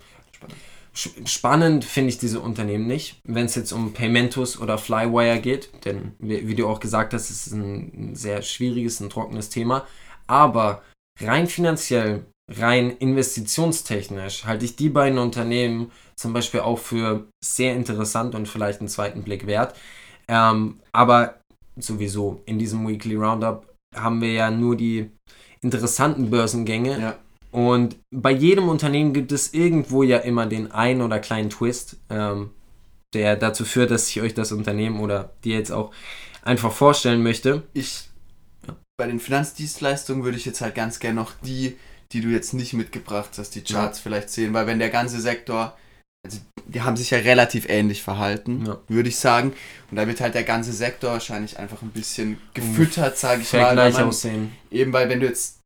Spannend. 0.94 1.30
spannend 1.30 1.86
finde 1.86 2.10
ich 2.10 2.18
diese 2.18 2.40
Unternehmen 2.40 2.88
nicht, 2.88 3.20
wenn 3.26 3.46
es 3.46 3.56
jetzt 3.56 3.72
um 3.72 3.94
Paymentus 3.94 4.60
oder 4.60 4.78
Flywire 4.78 5.40
geht, 5.40 5.70
denn 5.86 6.14
wie, 6.20 6.56
du 6.56 6.68
auch 6.68 6.80
gesagt 6.80 7.14
hast, 7.14 7.30
ist 7.30 7.48
es 7.48 7.54
ein, 7.54 8.12
ein 8.12 8.16
sehr 8.16 8.42
schwieriges, 8.42 9.00
ein 9.00 9.10
trockenes 9.10 9.50
Thema, 9.50 9.86
aber 10.28 10.82
rein 11.20 11.48
finanziell, 11.48 12.26
rein 12.50 12.92
investitionstechnisch 12.92 14.46
halte 14.46 14.66
ich 14.66 14.76
die 14.76 14.90
beiden 14.90 15.20
Unternehmen 15.20 15.92
zum 16.16 16.34
Beispiel 16.34 16.62
auch 16.62 16.80
für 16.80 17.28
sehr 17.44 17.76
interessant 17.76 18.36
und 18.36 18.48
vielleicht 18.48 18.80
einen 18.80 18.90
zweiten 18.90 19.24
Blick 19.24 19.48
wert. 19.48 19.76
Ähm, 20.28 20.80
aber 20.92 21.41
sowieso 21.78 22.42
in 22.46 22.60
diesem 22.60 22.88
Weekly 22.88 23.16
Roundup 23.16 23.68
haben 23.96 24.22
wir 24.22 24.32
ja 24.32 24.52
nur 24.52 24.76
die 24.76 25.10
interessanten 25.62 26.30
Börsengänge 26.30 27.00
Ja. 27.00 27.16
und 27.52 27.98
bei 28.14 28.32
jedem 28.32 28.70
Unternehmen 28.70 29.14
gibt 29.14 29.32
es 29.32 29.54
irgendwo 29.54 30.04
ja 30.04 30.18
immer 30.18 30.46
den 30.46 30.72
einen 30.72 31.02
oder 31.02 31.20
kleinen 31.20 31.50
Twist, 31.50 31.98
ähm, 32.10 32.52
der 33.14 33.36
dazu 33.36 33.66
führt, 33.66 33.92
dass 33.92 34.08
ich 34.10 34.22
euch 34.22 34.34
das 34.34 34.52
Unternehmen 34.52 35.00
oder 35.02 35.34
dir 35.44 35.58
jetzt 35.58 35.72
auch 35.72 35.92
einfach 36.44 36.72
vorstellen 36.72 37.22
möchte. 37.24 37.64
Ich, 37.74 38.08
Ja. 38.68 38.76
bei 38.98 39.08
den 39.08 39.20
Finanzdienstleistungen 39.20 40.24
würde 40.24 40.38
ich 40.38 40.46
jetzt 40.46 40.62
halt 40.62 40.76
ganz 40.76 41.00
gerne 41.00 41.16
noch 41.16 41.34
die, 41.44 41.76
die 42.14 42.22
du 42.22 42.30
jetzt 42.30 42.54
nicht 42.54 42.74
mitgebracht 42.74 43.32
hast, 43.38 43.56
die 43.56 43.62
Charts 43.64 44.00
vielleicht 44.00 44.30
sehen, 44.30 44.54
weil 44.54 44.68
wenn 44.68 44.80
der 44.80 44.90
ganze 44.90 45.20
Sektor, 45.22 45.78
die 46.68 46.82
haben 46.82 46.98
sich 46.98 47.10
ja 47.12 47.18
relativ 47.20 47.68
ähnlich 47.70 48.02
verhalten, 48.04 48.66
Ja. 48.66 48.80
würde 48.88 49.10
ich 49.10 49.18
sagen. 49.18 49.54
Und 49.90 49.98
da 49.98 50.08
wird 50.08 50.22
halt 50.22 50.36
der 50.36 50.44
ganze 50.44 50.74
Sektor 50.74 51.12
wahrscheinlich 51.12 51.58
einfach 51.60 51.82
ein 51.82 51.90
bisschen 51.92 52.40
gefüttert, 52.54 53.18
sage 53.18 53.42
ich 53.42 53.52
mal. 53.54 53.60
Fair 53.60 53.68
weil 53.68 53.76
gleich 53.76 53.94
man- 53.96 54.04
aussehen. 54.06 54.52
Eben 54.72 54.94
weil 54.94 55.10
wenn 55.10 55.20
du 55.20 55.28
jetzt 55.28 55.60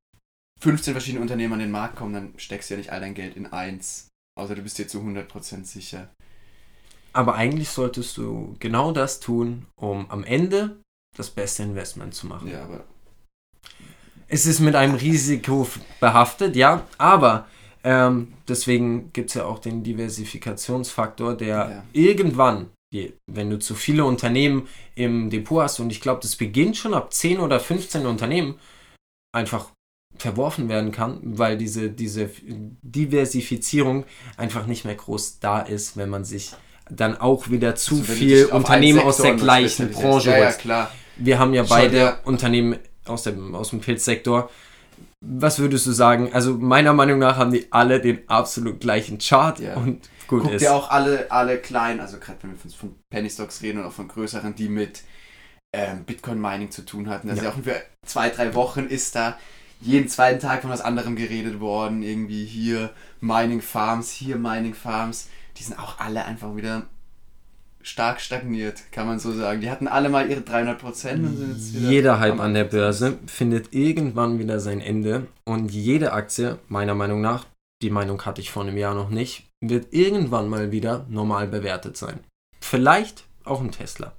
15 0.62 0.93
verschiedene 0.93 1.21
Unternehmen 1.21 1.53
an 1.53 1.60
den 1.60 1.71
Markt 1.71 1.95
kommen, 1.97 2.13
dann 2.13 2.34
steckst 2.38 2.69
du 2.69 2.73
ja 2.73 2.77
nicht 2.79 2.91
all 2.91 2.99
dein 3.01 3.13
Geld 3.13 3.36
in 3.36 3.45
eins. 3.47 4.08
Außer 4.38 4.55
du 4.55 4.62
bist 4.62 4.77
dir 4.77 4.88
zu 4.88 4.99
100% 5.01 5.65
sicher. 5.67 6.10
Aber 7.13 7.36
eigentlich 7.36 7.69
solltest 7.69 8.17
du 8.17 8.55
genau 8.60 8.91
das 8.91 9.19
tun, 9.21 9.65
um 9.75 10.10
am 10.12 10.23
Ende 10.25 10.77
das 11.17 11.29
beste 11.29 11.63
Investment 11.63 12.13
zu 12.13 12.27
machen. 12.27 12.49
Ja, 12.49 12.63
aber 12.63 12.84
Es 14.27 14.45
ist 14.47 14.60
mit 14.60 14.75
einem 14.75 14.95
Risiko 14.95 15.67
behaftet, 15.99 16.55
ja, 16.55 16.86
aber 16.97 17.47
ähm, 17.85 18.33
deswegen 18.47 19.13
gibt 19.13 19.29
es 19.29 19.35
ja 19.35 19.45
auch 19.45 19.59
den 19.59 19.83
Diversifikationsfaktor, 19.83 21.35
der 21.37 21.55
Ja. 21.55 21.83
irgendwann, 21.93 22.71
wenn 23.27 23.49
du 23.51 23.59
zu 23.59 23.75
viele 23.75 24.05
Unternehmen 24.05 24.67
im 24.95 25.29
Depot 25.29 25.61
hast, 25.61 25.79
und 25.79 25.91
ich 25.91 26.01
glaube, 26.01 26.21
das 26.21 26.35
beginnt 26.35 26.77
schon 26.77 26.95
ab 26.95 27.13
10 27.13 27.39
oder 27.39 27.59
15 27.59 28.07
Unternehmen, 28.07 28.55
einfach 29.33 29.69
verworfen 30.17 30.67
werden 30.67 30.91
kann, 30.91 31.19
weil 31.23 31.57
diese, 31.57 31.89
diese 31.89 32.29
Diversifizierung 32.81 34.05
einfach 34.37 34.65
nicht 34.65 34.85
mehr 34.85 34.95
groß 34.95 35.39
da 35.39 35.59
ist, 35.59 35.95
wenn 35.95 36.09
man 36.09 36.23
sich 36.25 36.53
dann 36.89 37.17
auch 37.17 37.49
wieder 37.49 37.75
zu 37.75 37.95
also 37.95 38.13
viel 38.13 38.45
Unternehmen 38.45 38.99
aus 38.99 39.17
der 39.17 39.35
gleichen. 39.35 39.91
Branche 39.91 40.31
Ja, 40.31 40.37
ja, 40.37 40.51
klar. 40.53 40.91
Wir 41.17 41.37
haben 41.37 41.53
ja 41.53 41.65
Schon, 41.65 41.77
beide 41.77 41.97
ja. 41.97 42.19
Unternehmen 42.23 42.79
aus 43.05 43.23
dem, 43.23 43.55
aus 43.55 43.69
dem 43.71 43.79
Pilzsektor. 43.81 44.49
Was 45.27 45.59
würdest 45.59 45.85
du 45.88 45.91
sagen? 45.91 46.31
Also 46.33 46.55
meiner 46.57 46.93
Meinung 46.93 47.19
nach 47.19 47.38
haben 47.38 47.51
die 47.51 47.71
alle 47.71 47.99
den 47.99 48.27
absolut 48.29 48.79
gleichen 48.79 49.17
Chart 49.17 49.59
Ja. 49.59 49.75
und 49.75 50.07
gut 50.27 50.43
Guck 50.43 50.51
ist. 50.53 50.61
dir 50.61 50.73
auch 50.73 50.89
alle, 50.89 51.31
alle 51.31 51.57
kleinen, 51.57 51.99
also 51.99 52.17
gerade 52.19 52.38
wenn 52.43 52.51
wir 52.51 52.57
von, 52.57 52.71
von 52.71 52.95
Penny 53.09 53.29
Stocks 53.29 53.61
reden 53.61 53.79
und 53.79 53.85
auch 53.85 53.91
von 53.91 54.07
größeren, 54.07 54.55
die 54.55 54.69
mit 54.69 55.03
ähm, 55.73 56.03
Bitcoin 56.05 56.39
Mining 56.39 56.71
zu 56.71 56.83
tun 56.85 57.09
hatten. 57.09 57.29
Also 57.29 57.43
Ja. 57.43 57.49
auch 57.49 57.55
für 57.61 57.81
zwei, 58.05 58.29
drei 58.29 58.53
Wochen 58.53 58.85
ist 58.85 59.15
da 59.15 59.38
jeden 59.81 60.07
zweiten 60.07 60.39
Tag 60.39 60.61
von 60.61 60.69
was 60.71 60.81
anderem 60.81 61.15
geredet 61.15 61.59
worden. 61.59 62.01
Irgendwie 62.01 62.45
hier 62.45 62.91
Mining 63.19 63.61
Farms, 63.61 64.09
hier 64.11 64.38
Mining 64.38 64.73
Farms. 64.73 65.27
Die 65.57 65.63
sind 65.63 65.77
auch 65.79 65.99
alle 65.99 66.25
einfach 66.25 66.55
wieder 66.55 66.83
stark 67.85 68.19
stagniert, 68.19 68.91
kann 68.91 69.07
man 69.07 69.19
so 69.19 69.31
sagen. 69.31 69.61
Die 69.61 69.69
hatten 69.69 69.87
alle 69.87 70.09
mal 70.09 70.29
ihre 70.29 70.41
300 70.41 70.79
Prozent 70.79 71.23
und 71.25 71.37
sind 71.37 71.53
jetzt 71.53 71.75
wieder. 71.75 71.89
Jeder 71.89 72.19
Hype 72.19 72.39
an 72.39 72.53
der. 72.53 72.65
Börse 72.65 73.19
findet 73.27 73.73
irgendwann 73.73 74.39
wieder 74.39 74.59
sein 74.59 74.81
Ende 74.81 75.27
und 75.45 75.71
jede 75.71 76.13
Aktie, 76.13 76.57
meiner 76.67 76.95
Meinung 76.95 77.21
nach, 77.21 77.45
die 77.83 77.91
Meinung 77.91 78.25
hatte 78.25 78.41
ich 78.41 78.49
vor 78.49 78.63
einem 78.63 78.75
Jahr 78.75 78.95
noch 78.95 79.09
nicht, 79.09 79.45
wird 79.61 79.93
irgendwann 79.93 80.49
mal 80.49 80.71
wieder 80.71 81.05
normal 81.09 81.47
bewertet 81.47 81.95
sein. 81.95 82.21
Vielleicht 82.59 83.25
auch 83.43 83.61
ein 83.61 83.71
Tesla. 83.71 84.13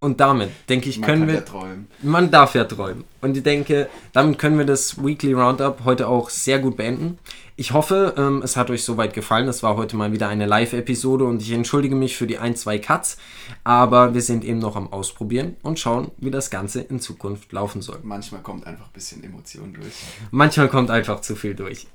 Und 0.00 0.20
damit, 0.20 0.50
denke 0.68 0.88
ich, 0.88 1.00
Man 1.00 1.06
können 1.06 1.20
kann 1.22 1.28
wir 1.28 1.34
ja 1.34 1.40
träumen. 1.40 1.88
Man 2.02 2.30
darf 2.30 2.54
ja 2.54 2.64
träumen. 2.64 3.04
Und 3.20 3.36
ich 3.36 3.42
denke, 3.42 3.88
damit 4.12 4.38
können 4.38 4.56
wir 4.56 4.64
das 4.64 5.02
Weekly 5.04 5.32
Roundup 5.32 5.84
heute 5.84 6.06
auch 6.06 6.30
sehr 6.30 6.60
gut 6.60 6.76
beenden. 6.76 7.18
Ich 7.56 7.72
hoffe, 7.72 8.14
ähm, 8.16 8.40
es 8.44 8.56
hat 8.56 8.70
euch 8.70 8.84
soweit 8.84 9.12
gefallen. 9.12 9.48
Es 9.48 9.64
war 9.64 9.76
heute 9.76 9.96
mal 9.96 10.12
wieder 10.12 10.28
eine 10.28 10.46
Live-Episode 10.46 11.24
und 11.24 11.42
ich 11.42 11.50
entschuldige 11.50 11.96
mich 11.96 12.16
für 12.16 12.28
die 12.28 12.38
ein, 12.38 12.54
zwei 12.54 12.78
Cuts. 12.78 13.18
Aber 13.64 14.14
wir 14.14 14.22
sind 14.22 14.44
eben 14.44 14.60
noch 14.60 14.76
am 14.76 14.92
Ausprobieren 14.92 15.56
und 15.62 15.80
schauen, 15.80 16.12
wie 16.18 16.30
das 16.30 16.50
Ganze 16.50 16.80
in 16.80 17.00
Zukunft 17.00 17.50
laufen 17.52 17.82
soll. 17.82 17.98
Manchmal 18.04 18.42
kommt 18.42 18.68
einfach 18.68 18.86
ein 18.86 18.92
bisschen 18.92 19.24
Emotion 19.24 19.74
durch. 19.74 19.92
Manchmal 20.30 20.68
kommt 20.68 20.90
einfach 20.90 21.22
zu 21.22 21.34
viel 21.34 21.56
durch. 21.56 21.88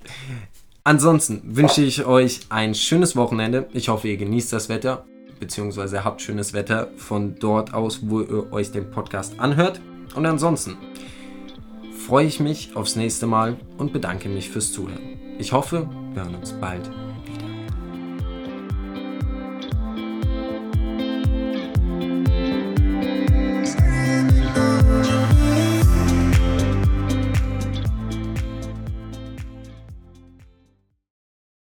Ansonsten 0.84 1.56
wünsche 1.56 1.82
ich 1.82 2.06
euch 2.06 2.42
ein 2.50 2.76
schönes 2.76 3.16
Wochenende. 3.16 3.70
Ich 3.72 3.88
hoffe, 3.88 4.10
ihr 4.10 4.18
genießt 4.18 4.52
das 4.52 4.68
Wetter, 4.68 5.06
beziehungsweise 5.40 6.04
habt 6.04 6.22
schönes 6.22 6.54
Wetter 6.54 6.90
von 6.98 7.36
dort 7.36 7.74
aus, 7.74 8.00
wo 8.04 8.22
ihr 8.22 8.52
euch 8.52 8.72
den 8.72 8.90
Podcast 8.90 9.40
anhört. 9.40 9.82
Und 10.16 10.26
ansonsten 10.26 10.78
freue 12.08 12.26
ich 12.26 12.40
mich 12.40 12.76
aufs 12.76 12.96
nächste 12.96 13.28
Mal 13.28 13.58
und 13.78 13.94
bedanke 13.94 14.30
mich 14.30 14.50
fürs 14.50 14.72
Zuhören. 14.72 15.20
Ich 15.40 15.52
hoffe, 15.52 15.90
wir 16.14 16.24
hören 16.24 16.36
uns 16.36 16.54
bald 16.54 16.90